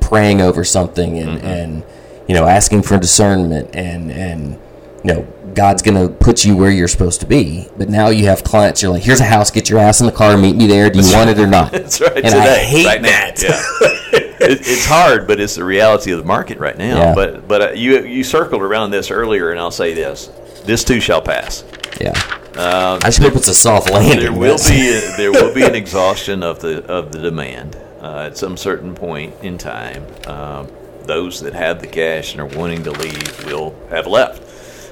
praying 0.00 0.40
over 0.40 0.64
something 0.64 1.18
and 1.18 1.38
Mm-hmm. 1.38 1.46
and 1.46 1.82
you 2.30 2.36
know, 2.36 2.46
asking 2.46 2.82
for 2.82 2.96
discernment 2.96 3.74
and 3.74 4.08
and 4.12 4.52
you 5.02 5.14
know, 5.14 5.22
God's 5.52 5.82
going 5.82 5.96
to 6.00 6.14
put 6.14 6.44
you 6.44 6.56
where 6.56 6.70
you're 6.70 6.86
supposed 6.86 7.18
to 7.22 7.26
be. 7.26 7.66
But 7.76 7.88
now 7.88 8.10
you 8.10 8.26
have 8.26 8.44
clients 8.44 8.82
you're 8.82 8.92
like, 8.92 9.02
"Here's 9.02 9.18
a 9.18 9.24
house, 9.24 9.50
get 9.50 9.68
your 9.68 9.80
ass 9.80 10.00
in 10.00 10.06
the 10.06 10.12
car, 10.12 10.36
meet 10.36 10.54
me 10.54 10.68
there. 10.68 10.88
Do 10.90 11.00
you 11.00 11.12
want 11.12 11.28
it 11.28 11.40
or 11.40 11.48
not?" 11.48 11.72
That's 11.72 12.00
right. 12.00 12.14
And 12.14 12.26
today, 12.26 12.38
I 12.38 12.58
hate 12.58 12.86
right 12.86 13.02
that. 13.02 13.42
Yeah. 13.42 13.60
it, 14.12 14.60
it's 14.60 14.86
hard, 14.86 15.26
but 15.26 15.40
it's 15.40 15.56
the 15.56 15.64
reality 15.64 16.12
of 16.12 16.20
the 16.20 16.24
market 16.24 16.58
right 16.58 16.78
now. 16.78 16.98
Yeah. 16.98 17.14
But 17.16 17.48
but 17.48 17.62
uh, 17.62 17.70
you 17.72 18.04
you 18.04 18.22
circled 18.22 18.62
around 18.62 18.92
this 18.92 19.10
earlier, 19.10 19.50
and 19.50 19.58
I'll 19.58 19.72
say 19.72 19.92
this: 19.92 20.30
this 20.64 20.84
too 20.84 21.00
shall 21.00 21.22
pass. 21.22 21.64
Yeah. 22.00 22.12
I 23.02 23.06
just 23.06 23.18
hope 23.18 23.34
it's 23.34 23.48
a 23.48 23.54
soft 23.54 23.90
landing. 23.90 24.18
Um, 24.18 24.34
There 24.34 24.40
will 24.40 24.58
be 24.68 24.88
a, 24.88 25.16
there 25.16 25.32
will 25.32 25.52
be 25.52 25.64
an 25.64 25.74
exhaustion 25.74 26.44
of 26.44 26.60
the 26.60 26.84
of 26.86 27.10
the 27.10 27.18
demand 27.18 27.76
uh, 28.00 28.28
at 28.28 28.38
some 28.38 28.56
certain 28.56 28.94
point 28.94 29.34
in 29.42 29.58
time. 29.58 30.06
Those 31.10 31.40
that 31.40 31.54
have 31.54 31.80
the 31.80 31.88
cash 31.88 32.30
and 32.30 32.40
are 32.40 32.46
wanting 32.46 32.84
to 32.84 32.92
leave 32.92 33.44
will 33.44 33.74
have 33.88 34.06
left 34.06 34.40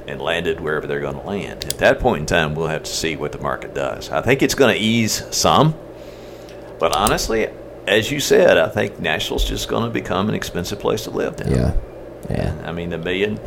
and 0.09 0.20
landed 0.20 0.59
wherever 0.59 0.85
they're 0.85 0.98
going 0.98 1.14
to 1.14 1.22
land. 1.22 1.64
At 1.66 1.78
that 1.78 2.00
point 2.00 2.22
in 2.22 2.26
time, 2.26 2.57
we'll 2.57 2.66
have 2.66 2.83
to 2.83 2.90
see 2.90 3.14
what 3.14 3.31
the 3.31 3.38
market 3.38 3.72
does. 3.72 4.11
I 4.11 4.20
think 4.20 4.42
it's 4.42 4.57
going 4.57 4.74
to 4.74 4.81
ease 4.81 5.24
some, 5.31 5.76
but 6.81 6.96
honestly, 6.96 7.46
as 7.87 8.11
you 8.11 8.18
said, 8.18 8.59
I 8.59 8.68
think 8.68 8.98
Nashville's 8.98 9.44
just 9.44 9.68
going 9.68 9.85
to 9.85 9.90
become 9.90 10.28
an 10.28 10.35
expensive 10.35 10.81
place 10.81 11.04
to 11.04 11.11
live 11.11 11.38
now. 11.38 11.54
Yeah. 11.54 11.76
Yeah. 12.28 12.62
I 12.64 12.72
mean, 12.72 12.90
the 12.90 12.98
million, 12.98 13.38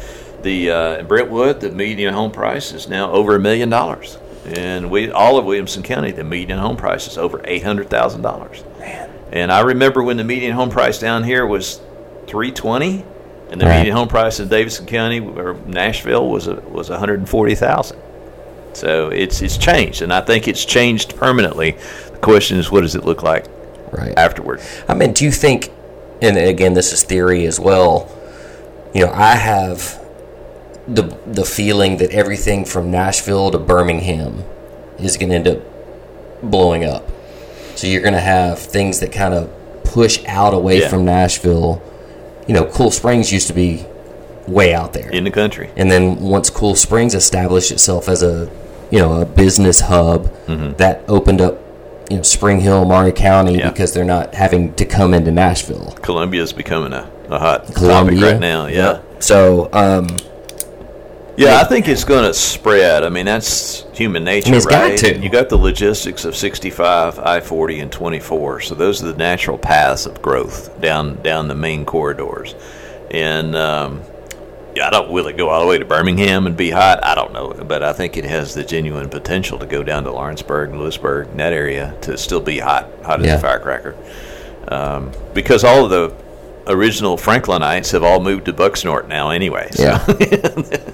the 0.42 0.72
uh, 0.72 1.04
Brentwood, 1.04 1.60
the 1.60 1.72
median 1.72 2.14
home 2.14 2.32
price 2.32 2.72
is 2.72 2.88
now 2.88 3.12
over 3.12 3.36
a 3.36 3.40
million 3.40 3.68
dollars. 3.68 4.18
And 4.46 4.90
we, 4.90 5.12
all 5.12 5.38
of 5.38 5.44
Williamson 5.44 5.84
County, 5.84 6.12
the 6.12 6.24
median 6.24 6.58
home 6.58 6.78
price 6.78 7.06
is 7.06 7.18
over 7.18 7.42
eight 7.44 7.64
hundred 7.64 7.90
thousand 7.90 8.22
dollars. 8.22 8.64
Man. 8.80 9.10
And 9.34 9.52
I 9.52 9.60
remember 9.60 10.02
when 10.02 10.16
the 10.16 10.24
median 10.24 10.54
home 10.54 10.70
price 10.70 11.00
down 11.00 11.26
here 11.26 11.46
was 11.46 11.82
three 12.32 12.52
twenty, 12.52 13.04
and 13.52 13.60
the 13.62 13.66
Right. 13.66 13.80
median 13.80 13.96
home 13.98 14.08
price 14.08 14.40
in 14.40 14.48
Davidson 14.48 14.86
County 14.86 15.20
or 15.20 15.56
Nashville 15.68 16.28
was 16.30 16.48
a, 16.48 16.56
was 16.56 16.90
one 16.90 16.98
hundred 17.00 17.20
and 17.20 17.30
forty 17.30 17.54
thousand. 17.56 17.98
So 18.74 19.10
it's 19.10 19.42
it's 19.42 19.58
changed, 19.58 20.02
and 20.02 20.14
I 20.14 20.22
think 20.22 20.48
it's 20.48 20.64
changed 20.64 21.16
permanently. 21.18 21.76
The 22.14 22.18
question 22.20 22.58
is, 22.58 22.72
what 22.72 22.82
does 22.82 22.96
it 22.96 23.04
look 23.06 23.22
like 23.22 23.46
Right. 23.92 24.14
afterward? 24.18 24.62
I 24.88 24.94
mean, 24.94 25.12
do 25.12 25.26
you 25.26 25.32
think, 25.32 25.70
and 26.22 26.38
again, 26.38 26.74
this 26.74 26.94
is 26.94 27.04
theory 27.04 27.46
as 27.46 27.60
well, 27.60 28.10
you 28.94 29.06
know, 29.06 29.12
I 29.14 29.36
have 29.36 30.00
the 30.88 31.04
the 31.28 31.44
feeling 31.44 31.98
that 31.98 32.12
everything 32.12 32.64
from 32.64 32.90
Nashville 32.92 33.52
to 33.52 33.60
Birmingham 33.60 34.44
is 35.00 35.18
going 35.18 35.30
to 35.30 35.36
end 35.36 35.48
up 35.50 35.60
blowing 36.42 36.86
up. 36.86 37.10
So 37.76 37.88
you're 37.88 38.02
going 38.02 38.14
to 38.14 38.20
have 38.22 38.58
things 38.60 39.00
that 39.02 39.12
kind 39.12 39.34
of 39.34 39.50
push 39.84 40.24
out 40.28 40.54
away 40.54 40.80
Yeah. 40.80 40.88
from 40.90 41.04
Nashville. 41.04 41.82
You 42.48 42.54
know, 42.54 42.66
Cool 42.66 42.92
Springs 42.92 43.32
used 43.32 43.48
to 43.48 43.54
be 43.54 43.86
way 44.48 44.74
out 44.74 44.94
there. 44.94 45.10
in 45.10 45.24
the 45.24 45.32
country. 45.32 45.70
And 45.78 45.90
then 45.92 46.18
once 46.20 46.50
Cool 46.50 46.76
Springs 46.76 47.14
established 47.14 47.72
itself 47.72 48.10
as 48.10 48.24
a, 48.24 48.50
you 48.92 49.00
know, 49.00 49.22
a 49.22 49.26
business 49.26 49.80
hub, 49.82 50.30
that 50.78 51.04
opened 51.08 51.42
up, 51.42 51.60
you 52.10 52.18
know, 52.18 52.24
Spring 52.24 52.60
Hill, 52.60 52.84
Maury 52.86 53.12
County 53.14 53.58
Yeah. 53.60 53.70
because 53.70 53.94
they're 53.94 54.04
not 54.04 54.34
having 54.34 54.74
to 54.76 54.86
come 54.86 55.14
into 55.14 55.32
Nashville. 55.32 55.92
Columbia 56.02 56.42
is 56.42 56.52
becoming 56.52 56.92
a, 56.94 57.10
a 57.30 57.40
hot 57.40 57.74
Columbia 57.74 58.32
right 58.34 58.40
now. 58.40 58.66
Yeah. 58.68 59.00
So, 59.20 59.70
um, 59.72 60.08
Yeah, 61.38 61.62
I 61.62 61.64
think 61.64 61.88
it's 61.88 62.04
going 62.04 62.26
to 62.26 62.34
spread. 62.34 63.04
I 63.04 63.10
mean, 63.10 63.26
that's 63.26 63.86
human 63.94 64.24
nature, 64.24 64.48
I 64.48 64.52
mean, 64.52 64.58
it's 64.58 64.66
got 64.66 64.90
right? 64.90 65.00
to. 65.00 65.18
You 65.18 65.30
got 65.30 65.50
the 65.50 65.58
logistics 65.58 66.26
of 66.26 66.36
65, 66.36 67.20
I-40, 67.20 67.82
and 67.82 67.92
24. 67.92 68.62
So 68.62 68.76
those 68.76 69.02
are 69.02 69.12
the 69.12 69.18
natural 69.18 69.58
paths 69.58 70.06
of 70.06 70.22
growth 70.22 70.80
down 70.82 71.22
down 71.22 71.48
the 71.48 71.56
main 71.56 71.86
corridors. 71.86 72.54
And 73.10 73.56
um, 73.56 74.02
yeah, 74.76 74.88
I 74.88 74.90
don't 74.90 75.12
will 75.12 75.28
it 75.28 75.38
go 75.38 75.50
all 75.50 75.62
the 75.62 75.68
way 75.68 75.78
to 75.78 75.86
Birmingham 75.86 76.48
and 76.48 76.56
be 76.56 76.70
hot? 76.70 77.04
I 77.04 77.16
don't 77.16 77.34
know, 77.34 77.54
but 77.54 77.84
I 77.84 77.94
think 77.94 78.18
it 78.18 78.26
has 78.26 78.54
the 78.54 78.64
genuine 78.64 79.10
potential 79.10 79.60
to 79.60 79.66
go 79.66 79.84
down 79.84 80.04
to 80.04 80.12
Lawrenceburg, 80.12 80.74
Lewisburg, 80.74 81.30
and 81.30 81.40
that 81.40 81.54
area 81.54 81.96
to 82.02 82.18
still 82.18 82.42
be 82.42 82.60
hot, 82.60 82.90
hot 83.04 83.22
as 83.22 83.40
a 83.40 83.40
firecracker. 83.40 83.96
Um, 84.68 85.12
because 85.34 85.64
all 85.64 85.86
of 85.86 85.90
the 85.90 86.16
original 86.68 87.18
Franklinites 87.18 87.92
have 87.92 88.04
all 88.04 88.20
moved 88.20 88.46
to 88.46 88.54
Bucksnort 88.54 89.08
now, 89.08 89.30
anyway. 89.30 89.70
So 89.72 89.84
Yeah. 89.84 89.98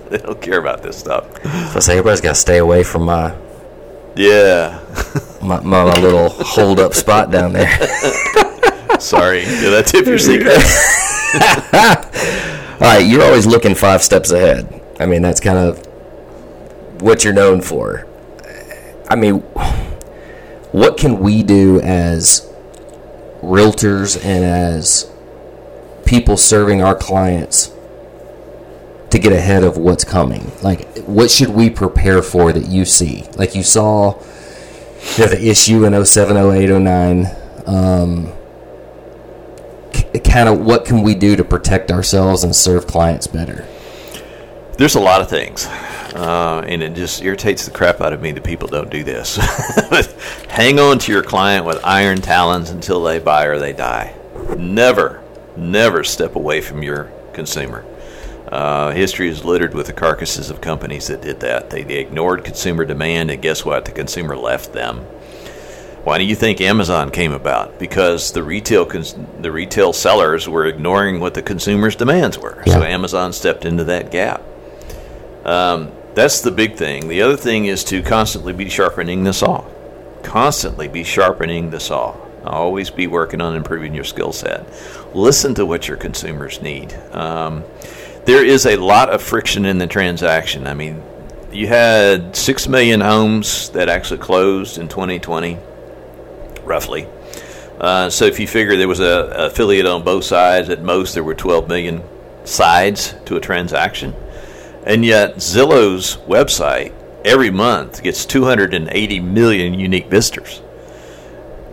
they 0.09 0.17
don't 0.17 0.41
care 0.41 0.59
about 0.59 0.81
this 0.83 0.97
stuff. 0.97 1.27
I 1.45 1.79
say 1.79 1.93
everybody's 1.97 2.21
got 2.21 2.29
to 2.29 2.35
stay 2.35 2.57
away 2.57 2.83
from 2.83 3.03
my, 3.03 3.35
Yeah. 4.15 4.79
my, 5.41 5.59
my, 5.61 5.83
my 5.85 5.99
little 5.99 6.29
hold 6.29 6.79
up 6.79 6.93
spot 6.93 7.31
down 7.31 7.53
there. 7.53 7.69
Sorry. 8.99 9.45
Did 9.45 9.73
I 9.73 9.81
tip 9.83 10.05
your 10.07 10.17
secret? 10.17 10.57
All 12.79 12.83
right, 12.93 13.05
you're 13.05 13.23
always 13.23 13.45
looking 13.45 13.75
five 13.75 14.01
steps 14.03 14.31
ahead. 14.31 14.81
I 14.99 15.05
mean, 15.05 15.21
that's 15.21 15.39
kind 15.39 15.57
of 15.57 15.79
what 17.01 17.23
you're 17.23 17.33
known 17.33 17.61
for. 17.61 18.07
I 19.09 19.15
mean, 19.15 19.39
what 20.71 20.97
can 20.97 21.19
we 21.19 21.43
do 21.43 21.79
as 21.81 22.51
realtors 23.41 24.15
and 24.23 24.43
as 24.43 25.09
people 26.07 26.37
serving 26.37 26.81
our 26.81 26.95
clients 26.95 27.71
to 29.11 29.19
get 29.19 29.31
ahead 29.31 29.63
of 29.63 29.77
what's 29.77 30.03
coming? 30.03 30.51
Like, 30.63 31.03
what 31.03 31.29
should 31.29 31.49
we 31.49 31.69
prepare 31.69 32.21
for 32.21 32.51
that 32.51 32.67
you 32.67 32.85
see? 32.85 33.25
Like, 33.35 33.53
you 33.55 33.63
saw 33.63 34.19
you 35.17 35.25
know, 35.25 35.29
the 35.29 35.47
issue 35.47 35.85
in 35.85 36.05
07, 36.05 36.37
08, 36.37 36.79
09. 36.79 37.27
Um, 37.65 38.33
kind 40.23 40.49
of 40.49 40.59
what 40.59 40.85
can 40.85 41.03
we 41.03 41.15
do 41.15 41.35
to 41.35 41.43
protect 41.43 41.91
ourselves 41.91 42.43
and 42.43 42.55
serve 42.55 42.87
clients 42.87 43.27
better? 43.27 43.67
There's 44.77 44.95
a 44.95 44.99
lot 44.99 45.21
of 45.21 45.29
things. 45.29 45.65
Uh, 46.15 46.63
and 46.67 46.81
it 46.81 46.93
just 46.93 47.21
irritates 47.21 47.65
the 47.65 47.71
crap 47.71 48.01
out 48.01 48.13
of 48.13 48.21
me 48.21 48.31
that 48.31 48.43
people 48.43 48.67
don't 48.67 48.89
do 48.89 49.03
this. 49.03 49.35
Hang 50.49 50.79
on 50.79 50.99
to 50.99 51.11
your 51.11 51.23
client 51.23 51.65
with 51.65 51.83
iron 51.83 52.21
talons 52.21 52.69
until 52.69 53.03
they 53.03 53.19
buy 53.19 53.45
or 53.45 53.59
they 53.59 53.73
die. 53.73 54.15
Never, 54.57 55.23
never 55.57 56.03
step 56.03 56.35
away 56.35 56.61
from 56.61 56.83
your 56.83 57.11
consumer. 57.33 57.83
Uh, 58.51 58.91
history 58.91 59.27
is 59.27 59.43
littered 59.43 59.73
with 59.73 59.87
the 59.87 59.93
carcasses 59.93 60.49
of 60.49 60.61
companies 60.61 61.07
that 61.07 61.21
did 61.21 61.41
that. 61.41 61.69
They, 61.69 61.83
they 61.83 61.97
ignored 61.97 62.45
consumer 62.45 62.85
demand, 62.85 63.29
and 63.29 63.41
guess 63.41 63.65
what? 63.65 63.85
The 63.85 63.91
consumer 63.91 64.37
left 64.37 64.71
them. 64.71 65.05
Why 66.05 66.17
do 66.17 66.23
you 66.23 66.35
think 66.35 66.61
Amazon 66.61 67.11
came 67.11 67.33
about? 67.33 67.77
Because 67.79 68.31
the 68.31 68.41
retail 68.41 68.85
cons- 68.85 69.15
the 69.41 69.51
retail 69.51 69.91
sellers 69.91 70.47
were 70.47 70.65
ignoring 70.65 71.19
what 71.19 71.33
the 71.33 71.41
consumers' 71.41 71.97
demands 71.97 72.37
were. 72.37 72.63
So 72.65 72.83
Amazon 72.83 73.33
stepped 73.33 73.65
into 73.65 73.83
that 73.83 74.09
gap. 74.11 74.41
Um, 75.43 75.91
that's 76.15 76.39
the 76.39 76.51
big 76.51 76.77
thing. 76.77 77.09
The 77.09 77.21
other 77.21 77.35
thing 77.35 77.65
is 77.65 77.83
to 77.85 78.01
constantly 78.01 78.53
be 78.53 78.69
sharpening 78.69 79.25
the 79.25 79.33
saw. 79.33 79.65
Constantly 80.23 80.87
be 80.87 81.03
sharpening 81.03 81.71
the 81.71 81.79
saw. 81.81 82.15
Always 82.47 82.89
be 82.89 83.07
working 83.07 83.41
on 83.41 83.55
improving 83.55 83.93
your 83.93 84.03
skill 84.03 84.31
set. 84.31 84.67
Listen 85.15 85.53
to 85.55 85.65
what 85.65 85.87
your 85.87 85.97
consumers 85.97 86.61
need. 86.61 86.93
Um, 87.11 87.63
there 88.25 88.43
is 88.43 88.65
a 88.65 88.75
lot 88.75 89.09
of 89.09 89.21
friction 89.21 89.65
in 89.65 89.77
the 89.77 89.87
transaction. 89.87 90.67
I 90.67 90.73
mean, 90.73 91.01
you 91.51 91.67
had 91.67 92.35
6 92.35 92.67
million 92.67 93.01
homes 93.01 93.69
that 93.69 93.89
actually 93.89 94.19
closed 94.19 94.77
in 94.77 94.87
2020, 94.87 95.57
roughly. 96.63 97.07
Uh, 97.79 98.09
so 98.09 98.25
if 98.25 98.39
you 98.39 98.47
figure 98.47 98.75
there 98.75 98.87
was 98.87 98.99
a, 98.99 99.03
a 99.03 99.47
affiliate 99.47 99.85
on 99.85 100.03
both 100.03 100.23
sides, 100.23 100.69
at 100.69 100.81
most 100.81 101.13
there 101.13 101.23
were 101.23 101.35
12 101.35 101.67
million 101.67 102.03
sides 102.43 103.15
to 103.25 103.35
a 103.35 103.39
transaction. 103.39 104.13
And 104.85 105.05
yet 105.05 105.35
Zillow's 105.35 106.17
website 106.27 106.93
every 107.23 107.49
month 107.49 108.01
gets 108.03 108.25
280 108.25 109.19
million 109.19 109.79
unique 109.79 110.07
visitors. 110.07 110.61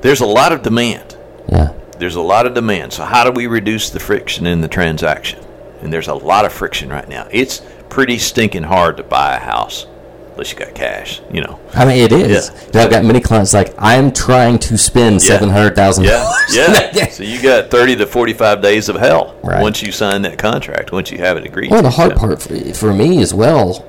There's 0.04 0.20
a 0.20 0.26
lot 0.26 0.52
of 0.52 0.62
demand. 0.62 1.16
Yeah. 1.48 1.72
There's 1.98 2.16
a 2.16 2.20
lot 2.20 2.44
of 2.46 2.52
demand. 2.52 2.92
So 2.92 3.04
how 3.04 3.24
do 3.24 3.30
we 3.30 3.46
reduce 3.46 3.88
the 3.88 3.98
friction 4.00 4.46
in 4.46 4.60
the 4.60 4.68
transaction? 4.68 5.42
And 5.80 5.90
there's 5.90 6.08
a 6.08 6.14
lot 6.14 6.44
of 6.44 6.52
friction 6.52 6.90
right 6.90 7.08
now. 7.08 7.26
It's 7.30 7.62
pretty 7.88 8.18
stinking 8.18 8.64
hard 8.64 8.98
to 8.98 9.02
buy 9.02 9.34
a 9.36 9.38
house 9.40 9.86
unless 10.32 10.52
you 10.52 10.58
got 10.58 10.74
cash, 10.74 11.22
you 11.32 11.40
know. 11.40 11.58
I 11.72 11.86
mean, 11.86 11.96
it 11.98 12.12
is. 12.12 12.50
Yeah. 12.50 12.60
You 12.66 12.70
know, 12.74 12.80
I've 12.82 12.90
got 12.90 13.04
many 13.06 13.20
clients 13.20 13.54
like 13.54 13.72
I 13.78 13.94
am 13.94 14.12
trying 14.12 14.58
to 14.58 14.76
spend 14.76 15.14
Yeah. 15.22 15.28
seven 15.28 15.48
hundred 15.48 15.74
thousand 15.74 16.04
Yeah, 16.04 16.10
dollars. 16.56 16.56
yeah. 16.96 17.08
so 17.08 17.22
you 17.22 17.40
got 17.40 17.70
30 17.70 17.96
to 17.96 18.06
45 18.06 18.60
days 18.60 18.90
of 18.90 18.96
hell 18.96 19.34
Right. 19.42 19.62
once 19.62 19.80
you 19.82 19.90
sign 19.90 20.20
that 20.22 20.36
contract, 20.36 20.92
once 20.92 21.10
you 21.10 21.18
have 21.18 21.38
it 21.38 21.46
agreed. 21.46 21.70
Well, 21.70 21.82
the 21.82 21.90
hard 21.90 22.12
So- 22.12 22.18
part 22.18 22.42
for, 22.42 22.74
for 22.74 22.92
me 22.92 23.22
as 23.22 23.32
well, 23.32 23.86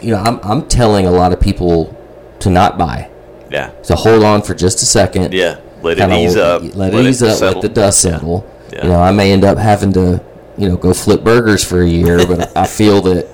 you 0.00 0.10
know, 0.12 0.18
I'm 0.22 0.38
I'm 0.44 0.68
telling 0.68 1.06
a 1.06 1.10
lot 1.10 1.32
of 1.32 1.40
people 1.40 1.96
to 2.40 2.50
not 2.50 2.78
buy, 2.78 3.08
Yeah, 3.50 3.70
to 3.84 3.96
hold 3.96 4.22
on 4.22 4.42
for 4.42 4.54
just 4.54 4.82
a 4.82 4.86
second. 4.86 5.32
yeah. 5.32 5.58
Let 5.82 5.98
it 5.98 6.10
ease 6.12 6.36
up. 6.36 6.62
Let, 6.74 6.92
it 6.92 7.06
ease 7.06 7.22
up. 7.22 7.38
settle. 7.38 7.62
Let 7.62 7.68
the 7.74 7.74
dust 7.80 8.02
settle. 8.02 8.46
Yeah. 8.70 8.82
You 8.84 8.90
know, 8.90 9.00
I 9.00 9.12
may 9.12 9.32
end 9.32 9.44
up 9.44 9.56
having 9.56 9.92
to, 9.94 10.22
you 10.58 10.68
know, 10.68 10.76
go 10.76 10.92
flip 10.92 11.24
burgers 11.24 11.64
for 11.64 11.80
a 11.80 11.88
year, 11.88 12.26
but 12.26 12.54
I 12.56 12.66
feel 12.66 13.00
that, 13.02 13.26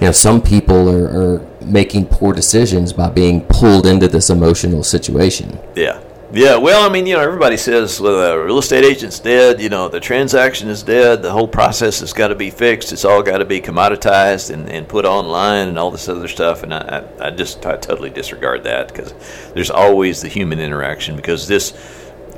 you 0.00 0.06
know, 0.06 0.12
some 0.12 0.42
people 0.42 0.88
are, 0.90 1.06
are 1.06 1.46
making 1.64 2.06
poor 2.06 2.34
decisions 2.34 2.92
by 2.92 3.08
being 3.08 3.40
pulled 3.46 3.86
into 3.86 4.06
this 4.06 4.28
emotional 4.28 4.82
situation. 4.84 5.58
Yeah. 5.74 6.02
Yeah, 6.30 6.56
well, 6.56 6.88
I 6.88 6.92
mean, 6.92 7.06
you 7.06 7.14
know, 7.14 7.22
everybody 7.22 7.56
says 7.56 7.98
well, 8.02 8.36
the 8.36 8.44
real 8.44 8.58
estate 8.58 8.84
agent's 8.84 9.18
dead. 9.18 9.62
You 9.62 9.70
know, 9.70 9.88
the 9.88 9.98
transaction 9.98 10.68
is 10.68 10.82
dead. 10.82 11.22
The 11.22 11.30
whole 11.32 11.48
process 11.48 12.00
has 12.00 12.12
got 12.12 12.28
to 12.28 12.34
be 12.34 12.50
fixed. 12.50 12.92
It's 12.92 13.06
all 13.06 13.22
got 13.22 13.38
to 13.38 13.46
be 13.46 13.62
commoditized 13.62 14.50
and, 14.52 14.68
and 14.68 14.86
put 14.86 15.06
online 15.06 15.68
and 15.68 15.78
all 15.78 15.90
this 15.90 16.06
other 16.06 16.28
stuff. 16.28 16.62
And 16.64 16.74
I, 16.74 17.02
I, 17.18 17.30
just 17.30 17.64
I 17.64 17.76
totally 17.78 18.10
disregard 18.10 18.64
that 18.64 18.88
because 18.88 19.14
there's 19.54 19.70
always 19.70 20.20
the 20.20 20.28
human 20.28 20.60
interaction 20.60 21.16
because 21.16 21.48
this 21.48 21.72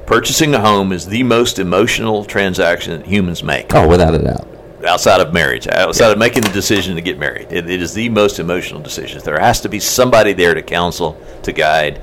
purchasing 0.07 0.55
a 0.55 0.61
home 0.61 0.93
is 0.93 1.07
the 1.07 1.25
most 1.25 1.59
emotional 1.59 2.25
transaction 2.25 2.97
that 3.01 3.07
humans 3.09 3.43
make 3.43 3.75
Oh, 3.75 3.89
without 3.89 4.15
a 4.15 4.19
doubt. 4.19 4.47
outside 4.87 5.21
of 5.21 5.33
marriage, 5.35 5.67
outside 5.67 6.13
of 6.13 6.19
making 6.19 6.45
the 6.45 6.51
decision 6.51 6.95
to 6.95 7.03
get 7.03 7.19
married. 7.19 7.51
It, 7.51 7.69
it 7.69 7.83
is 7.83 7.93
the 7.93 8.09
most 8.09 8.39
emotional 8.39 8.81
decision. 8.81 9.21
There 9.25 9.41
has 9.41 9.61
to 9.63 9.69
be 9.69 9.81
somebody 9.81 10.33
there 10.33 10.55
to 10.55 10.63
counsel, 10.63 11.21
to 11.43 11.53
guide, 11.53 12.01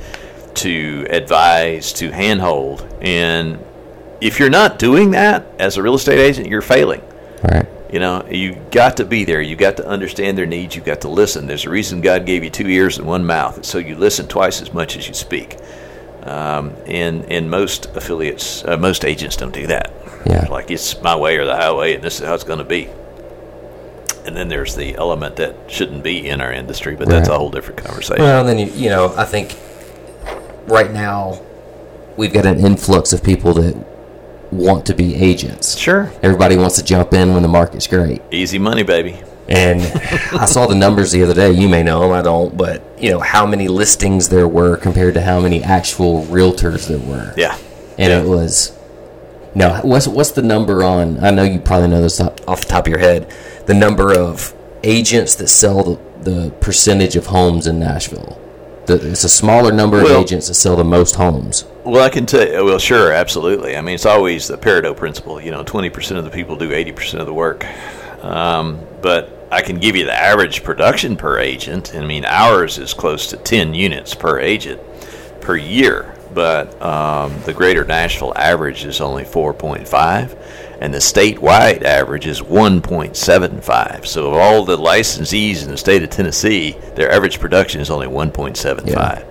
to 0.58 1.08
advise, 1.10 1.94
to 1.94 2.12
handhold. 2.12 2.86
And 3.02 3.64
if 4.22 4.40
you're 4.40 4.50
not 4.50 4.80
doing 4.80 5.12
that 5.12 5.46
as 5.60 5.78
a 5.78 5.84
real 5.84 5.96
estate 5.96 6.20
agent, 6.20 6.48
you're 6.48 6.62
failing. 6.62 7.02
Right. 7.44 7.68
You 7.92 8.00
know, 8.00 8.28
you 8.30 8.56
got 8.72 8.98
to 8.98 9.06
be 9.06 9.24
there. 9.24 9.42
You 9.42 9.56
got 9.56 9.78
to 9.78 9.88
understand 9.88 10.38
their 10.38 10.46
needs. 10.46 10.76
You 10.76 10.82
got 10.82 11.02
to 11.02 11.08
listen. 11.08 11.48
There's 11.48 11.66
a 11.66 11.70
reason 11.70 12.02
God 12.02 12.26
gave 12.26 12.44
you 12.44 12.50
two 12.50 12.68
ears 12.68 12.98
and 12.98 13.08
one 13.08 13.26
mouth, 13.26 13.66
so 13.66 13.78
you 13.78 13.96
listen 13.96 14.28
twice 14.28 14.62
as 14.62 14.74
much 14.74 14.98
as 14.98 15.08
you 15.08 15.14
speak. 15.14 15.58
Um, 16.24 16.74
and 16.86 17.24
and 17.32 17.50
most 17.50 17.86
affiliates, 17.96 18.66
uh, 18.66 18.76
most 18.76 19.06
agents 19.06 19.38
don't 19.38 19.54
do 19.54 19.68
that. 19.68 19.94
Yeah. 20.26 20.46
like 20.50 20.70
it's 20.70 21.02
my 21.02 21.16
way 21.16 21.38
or 21.38 21.46
the 21.46 21.56
highway, 21.56 21.96
and 21.96 22.04
this 22.04 22.20
is 22.20 22.26
how 22.26 22.34
it's 22.34 22.44
going 22.44 22.60
to 22.60 22.66
be. 22.66 22.90
And 24.26 24.36
then 24.36 24.50
there's 24.50 24.76
the 24.76 24.96
element 24.96 25.38
that 25.38 25.56
shouldn't 25.72 26.04
be 26.04 26.28
in 26.28 26.42
our 26.42 26.52
industry, 26.52 26.98
but 26.98 27.08
that's 27.08 27.30
a 27.30 27.38
whole 27.38 27.50
different 27.50 27.82
conversation. 27.82 28.24
Well, 28.24 28.44
then 28.44 28.60
you, 28.60 28.66
you 28.66 28.90
know, 28.90 29.14
I 29.16 29.24
think 29.24 29.58
right 30.68 30.92
now 30.92 31.42
we've 32.18 32.34
got 32.34 32.46
an 32.46 32.60
influx 32.60 33.14
of 33.14 33.24
people 33.24 33.54
that 33.54 33.76
want 34.52 34.86
to 34.88 34.94
be 34.94 35.16
agents. 35.16 35.78
sure, 35.78 36.12
Everybody 36.24 36.56
wants 36.58 36.76
to 36.78 36.84
jump 36.84 37.14
in 37.14 37.34
when 37.34 37.42
the 37.44 37.50
market's 37.50 37.86
great. 37.88 38.22
easy 38.32 38.58
money, 38.60 38.84
baby. 38.84 39.20
And 39.50 39.82
I 40.34 40.46
saw 40.46 40.68
the 40.68 40.76
numbers 40.76 41.12
the 41.14 41.24
other 41.24 41.34
day. 41.34 41.52
You 41.52 41.70
may 41.70 41.82
know 41.84 42.02
them, 42.02 42.12
I 42.12 42.22
don't, 42.22 42.58
but 42.58 42.84
you 43.00 43.12
know 43.12 43.20
how 43.20 43.46
many 43.46 43.68
listings 43.70 44.28
there 44.30 44.48
were 44.48 44.76
compared 44.78 45.14
to 45.14 45.22
how 45.22 45.40
many 45.40 45.64
actual 45.64 46.24
realtors 46.26 46.88
there 46.88 46.98
were. 47.00 47.34
Yeah, 47.38 47.58
And 47.98 48.12
it 48.12 48.28
was 48.28 48.78
no. 49.56 49.80
What's 49.84 50.06
what's 50.08 50.32
the 50.32 50.42
number 50.42 50.84
on? 50.84 51.24
I 51.24 51.32
know 51.32 51.44
you 51.44 51.60
probably 51.60 51.88
know 51.88 52.02
this 52.02 52.20
off 52.20 52.34
off 52.48 52.62
the 52.62 52.68
top 52.68 52.88
of 52.88 52.90
your 52.90 53.00
head. 53.00 53.32
The 53.68 53.74
number 53.74 54.14
of 54.18 54.54
agents 54.84 55.36
that 55.36 55.48
sell 55.48 55.84
the, 55.84 56.00
the 56.30 56.52
percentage 56.60 57.16
of 57.16 57.28
homes 57.28 57.68
in 57.68 57.80
Nashville? 57.80 58.38
The, 58.88 59.12
it's 59.12 59.24
a 59.24 59.30
smaller 59.30 59.72
number 59.72 60.02
Well- 60.02 60.18
of 60.18 60.24
agents 60.24 60.48
that 60.48 60.56
sell 60.56 60.76
the 60.76 60.84
most 60.84 61.16
homes. 61.16 61.66
Well, 61.84 62.04
I 62.04 62.10
can 62.10 62.26
tell 62.26 62.46
you, 62.48 62.66
well, 62.66 62.80
sure, 62.80 63.12
absolutely. 63.14 63.78
I 63.78 63.82
mean, 63.82 63.96
it's 63.96 64.06
always 64.06 64.48
the 64.48 64.58
Pareto 64.58 64.96
principle. 64.96 65.40
You 65.40 65.52
know, 65.52 65.64
20% 65.64 66.18
of 66.18 66.26
the 66.26 66.30
people 66.30 66.56
do 66.58 66.70
80% 66.72 67.20
of 67.20 67.26
the 67.26 67.34
work. 67.34 67.66
Um, 68.24 68.80
but 69.02 69.48
I 69.52 69.62
can 69.62 69.80
give 69.80 69.96
you 69.96 70.04
the 70.06 70.14
average 70.14 70.64
production 70.64 71.16
per 71.16 71.38
agent. 71.40 71.96
I 71.96 72.06
mean, 72.06 72.26
ours 72.26 72.78
is 72.78 72.94
close 72.94 73.28
to 73.28 73.38
10 73.38 73.74
units 73.74 74.14
per 74.16 74.40
agent 74.40 74.82
per 75.40 75.56
year. 75.56 76.14
But 76.34 76.80
um, 76.82 77.34
the 77.46 77.54
greater 77.54 77.86
Nashville 77.86 78.34
average 78.36 78.84
is 78.84 79.00
only 79.02 79.24
4.5, 79.24 80.67
and 80.80 80.94
the 80.94 81.00
statewide 81.00 81.84
average 81.84 82.28
is 82.28 82.42
1.75. 82.42 84.06
So, 84.06 84.28
of 84.28 84.34
all 84.34 84.64
the 84.66 84.78
licensees 84.78 85.64
in 85.64 85.70
the 85.70 85.78
state 85.78 86.04
of 86.04 86.10
Tennessee, 86.10 86.76
their 86.96 87.12
average 87.12 87.40
production 87.40 87.82
is 87.82 87.90
only 87.90 88.08
1.75. 88.08 89.26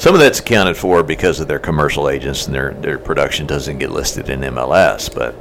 Some 0.00 0.14
of 0.14 0.20
that's 0.20 0.38
accounted 0.38 0.76
for 0.76 1.02
because 1.02 1.40
of 1.40 1.48
their 1.48 1.58
commercial 1.58 2.08
agents 2.08 2.46
and 2.46 2.54
their, 2.54 2.72
their 2.74 2.98
production 2.98 3.46
doesn't 3.46 3.78
get 3.78 3.90
listed 3.90 4.30
in 4.30 4.40
MLS, 4.42 5.12
but 5.12 5.34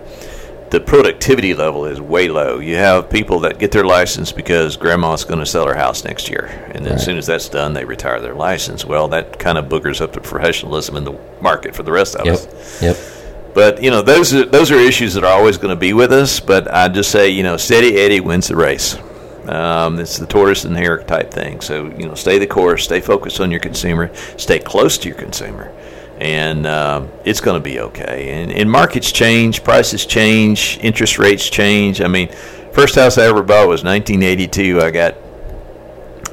the 0.72 0.80
productivity 0.82 1.54
level 1.54 1.86
is 1.86 2.02
way 2.02 2.28
low. 2.28 2.60
You 2.60 2.76
have 2.76 3.10
people 3.10 3.40
that 3.42 3.60
get 3.60 3.72
their 3.72 3.86
license 3.86 4.32
because 4.32 4.76
grandma's 4.76 5.24
going 5.24 5.40
to 5.40 5.46
sell 5.46 5.66
her 5.68 5.76
house 5.76 6.04
next 6.04 6.28
year, 6.28 6.48
and 6.74 6.84
then 6.84 6.94
as 6.94 7.06
soon 7.06 7.18
as 7.18 7.28
that's 7.28 7.48
done, 7.50 7.74
they 7.74 7.86
retire 7.86 8.20
their 8.20 8.34
license. 8.34 8.84
Well, 8.84 9.08
that 9.10 9.38
kind 9.40 9.58
of 9.58 9.66
boogers 9.66 10.02
up 10.02 10.12
the 10.12 10.22
professionalism 10.22 10.98
in 10.98 11.04
the 11.06 11.18
market 11.40 11.76
for 11.76 11.84
the 11.84 11.92
rest 11.92 12.16
of 12.16 12.26
Yep. 12.26 12.34
us. 12.36 12.82
Yep. 12.82 12.98
But 13.58 13.82
you 13.82 13.90
know, 13.90 14.04
those 14.04 14.36
are 14.36 14.46
those 14.46 14.70
are 14.70 14.76
issues 14.76 15.16
that 15.16 15.24
are 15.24 15.36
always 15.36 15.58
going 15.58 15.72
to 15.72 15.76
be 15.76 15.92
with 15.92 16.14
us. 16.14 16.40
But 16.40 16.72
I 16.72 16.90
just 16.90 17.10
say, 17.10 17.30
you 17.30 17.42
know, 17.42 17.58
steady 17.58 17.98
Eddie 17.98 18.20
wins 18.20 18.50
the 18.50 18.56
race. 18.56 18.96
Um, 19.48 20.00
it's 20.00 20.20
the 20.20 20.28
tortoise 20.28 20.64
and 20.64 20.78
hare 20.78 21.02
type 21.02 21.32
thing. 21.32 21.62
So 21.62 21.88
you 21.98 22.06
know, 22.08 22.14
stay 22.14 22.38
the 22.38 22.46
course, 22.46 22.84
stay 22.84 23.02
focused 23.02 23.40
on 23.40 23.50
your 23.50 23.60
consumer, 23.60 24.14
stay 24.38 24.60
close 24.60 25.00
to 25.00 25.10
your 25.10 25.18
consumer, 25.18 25.74
and 26.20 26.68
um, 26.68 27.10
it's 27.26 27.42
going 27.42 27.60
to 27.60 27.64
be 27.64 27.80
okay. 27.80 28.44
And, 28.44 28.52
and 28.52 28.70
markets 28.70 29.12
change, 29.12 29.64
prices 29.64 30.06
change, 30.06 30.78
interest 30.84 31.18
rates 31.18 31.50
change. 31.50 32.00
I 32.00 32.08
mean, 32.08 32.28
first 32.74 32.94
house 32.94 33.18
I 33.18 33.24
ever 33.24 33.42
bought 33.42 33.70
was 33.70 33.84
1982. 33.84 34.82
I 34.82 34.92
got 34.92 35.16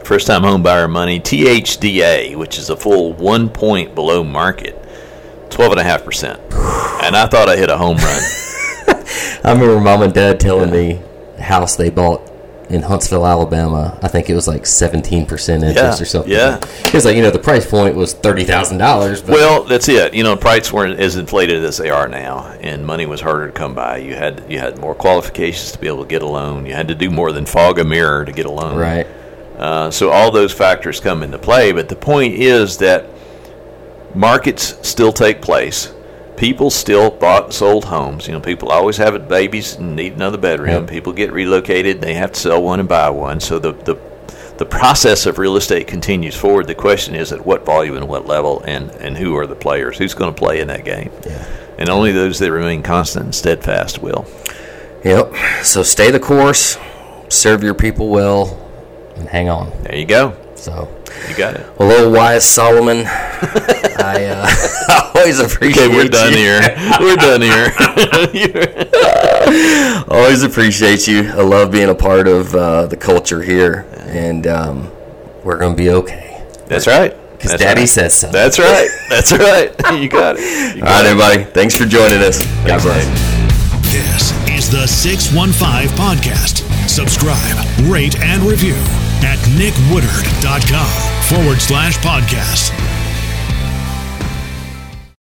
first 0.05 0.27
time 0.27 0.43
home 0.43 0.63
buyer 0.63 0.89
money 0.89 1.21
THDA, 1.21 2.37
which 2.37 2.59
is 2.59 2.69
a 2.69 2.77
full 2.77 3.15
one 3.15 3.49
point 3.49 3.95
below 3.95 4.23
market, 4.23 4.84
twelve 5.51 5.73
and 5.73 5.81
a 5.81 5.85
half 5.85 6.05
percent, 6.05 6.41
and 6.53 7.17
I 7.17 7.27
thought 7.27 7.49
I 7.49 7.57
hit 7.57 7.71
a 7.71 7.77
home 7.77 7.97
run. 7.97 8.23
I 9.45 9.53
remember 9.53 9.81
mom 9.81 10.03
and 10.03 10.13
dad 10.15 10.41
telling 10.41 10.71
me 10.71 11.01
the 11.37 11.43
house 11.43 11.77
they 11.77 11.91
bought 11.91 12.31
in 12.71 12.81
Huntsville, 12.83 13.27
Alabama. 13.27 13.99
I 14.03 14.09
think 14.09 14.31
it 14.31 14.35
was 14.35 14.49
like 14.49 14.63
17% 14.63 15.29
interest 15.29 15.77
Yeah, 15.77 15.93
or 16.01 16.05
something. 16.07 16.33
yeah. 16.33 16.57
It 16.87 16.95
was 16.95 17.05
like, 17.05 17.15
you 17.15 17.21
know, 17.21 17.31
the 17.31 17.39
price 17.39 17.69
point 17.71 17.95
was 17.95 18.15
$30,000. 18.15 19.21
but 19.27 19.29
Well, 19.29 19.65
that's 19.65 19.87
it. 19.91 20.15
You 20.15 20.23
know, 20.23 20.35
prices 20.35 20.73
weren't 20.73 20.99
as 20.99 21.17
inflated 21.17 21.63
as 21.63 21.77
they 21.77 21.91
are 21.91 22.09
now, 22.09 22.47
and 22.63 22.87
money 22.87 23.05
was 23.05 23.21
harder 23.21 23.47
to 23.49 23.53
come 23.53 23.75
by. 23.75 23.99
You 23.99 24.15
had 24.15 24.45
you 24.49 24.59
had 24.59 24.79
more 24.79 24.95
qualifications 24.95 25.73
to 25.73 25.79
be 25.79 25.89
able 25.89 26.05
to 26.05 26.09
get 26.09 26.23
a 26.23 26.27
loan. 26.27 26.65
You 26.65 26.73
had 26.73 26.89
to 26.89 26.95
do 26.95 27.11
more 27.11 27.33
than 27.33 27.45
fog 27.45 27.79
a 27.79 27.85
mirror 27.85 28.25
to 28.25 28.33
get 28.33 28.47
a 28.47 28.51
loan. 28.51 28.77
Right. 28.79 29.07
Uh, 29.59 29.91
so 29.91 30.11
all 30.11 30.31
those 30.31 30.53
factors 30.53 31.01
come 31.01 31.23
into 31.23 31.39
play. 31.39 31.71
But 31.73 31.89
the 31.91 31.97
point 31.97 32.35
is 32.35 32.79
that 32.79 33.05
markets 34.15 34.77
still 34.87 35.13
take 35.13 35.43
place. 35.43 35.93
People 36.37 36.71
still 36.71 37.11
bought 37.11 37.45
and 37.45 37.55
sold 37.55 37.85
homes. 37.85 38.27
You 38.27 38.35
know, 38.35 38.41
people 38.41 38.71
always 38.71 38.97
have 38.97 39.29
babies 39.29 39.77
and 39.77 39.95
need 39.95 40.15
another 40.15 40.39
bedroom. 40.39 40.83
Yep. 40.83 40.91
People 40.91 41.13
get 41.13 41.33
relocated; 41.33 42.01
they 42.01 42.15
have 42.15 42.33
to 42.33 42.41
sell 42.41 42.63
one 42.63 42.81
and 42.81 42.89
buy 42.89 43.11
one. 43.11 43.41
So 43.41 43.59
the 43.59 43.73
the 43.73 43.97
the 44.57 44.65
process 44.65 45.27
of 45.27 45.39
real 45.39 45.57
estate 45.57 45.87
continues 45.87 46.37
forward. 46.37 46.67
The 46.67 46.75
question 46.75 47.15
is 47.15 47.33
at 47.33 47.45
what 47.45 47.65
volume 47.65 47.97
and 47.97 48.09
what 48.09 48.27
level, 48.27 48.63
and 48.67 48.91
and 48.93 49.17
who 49.17 49.37
are 49.37 49.47
the 49.47 49.55
players? 49.55 49.99
Who's 49.99 50.15
going 50.15 50.35
to 50.35 50.39
play 50.39 50.61
in 50.61 50.69
that 50.69 50.85
game? 50.85 51.11
Yeah. 51.25 51.45
And 51.79 51.89
only 51.89 52.13
those 52.13 52.39
that 52.39 52.53
remain 52.53 52.83
constant 52.83 53.25
and 53.27 53.35
steadfast 53.35 54.01
will. 54.01 54.27
Yep. 55.05 55.35
So 55.63 55.83
stay 55.83 56.11
the 56.11 56.21
course, 56.21 56.79
serve 57.29 57.63
your 57.63 57.75
people 57.75 58.09
well, 58.09 58.59
and 59.17 59.29
hang 59.29 59.49
on. 59.49 59.71
There 59.83 59.97
you 59.97 60.07
go. 60.07 60.37
So, 60.65 60.89
You 61.29 61.37
got 61.37 61.57
it. 61.57 61.67
well, 61.79 61.89
little 61.89 62.11
wise 62.11 62.43
Solomon, 62.49 63.05
I 63.07 64.25
uh, 64.31 65.11
always 65.15 65.39
appreciate 65.39 65.89
Okay, 65.89 65.95
we're 65.95 66.09
done 66.09 66.33
you. 66.33 66.39
here. 66.39 66.61
We're 67.01 67.17
done 67.17 67.43
here. 67.43 67.71
Always 70.09 70.43
appreciate 70.43 71.07
you. 71.07 71.29
I 71.29 71.43
love 71.43 71.71
being 71.71 71.91
a 71.91 71.95
part 71.95 72.27
of 72.29 72.55
uh, 72.55 72.87
the 72.87 72.97
culture 72.97 73.43
here, 73.43 73.87
and 74.07 74.47
um, 74.47 74.91
we're 75.45 75.59
going 75.59 75.77
to 75.77 75.83
be 75.83 75.91
okay. 75.91 76.43
That's 76.67 76.87
right. 76.87 77.15
Because 77.33 77.61
Daddy 77.61 77.81
right. 77.83 77.89
says 77.89 78.15
so. 78.15 78.31
That's 78.31 78.59
right. 78.59 78.89
That's 79.11 79.33
right. 79.33 79.69
You 80.01 80.09
got 80.09 80.37
it. 80.39 80.77
You 80.77 80.81
got 80.81 80.89
right, 80.89 81.05
it. 81.05 81.09
everybody. 81.11 81.45
Thanks 81.45 81.77
for 81.77 81.85
joining 81.85 82.23
us. 82.23 82.43
God 82.67 82.81
bless. 82.81 83.05
This 83.93 84.33
is 84.49 84.71
the 84.71 84.87
615 84.87 85.95
Podcast. 85.99 86.65
Subscribe, 86.89 87.91
rate, 87.93 88.19
and 88.19 88.43
review 88.45 88.77
at 89.25 89.39
nickwoodard.com 89.57 91.23
forward 91.23 91.61
slash 91.61 91.99
podcast. 91.99 93.04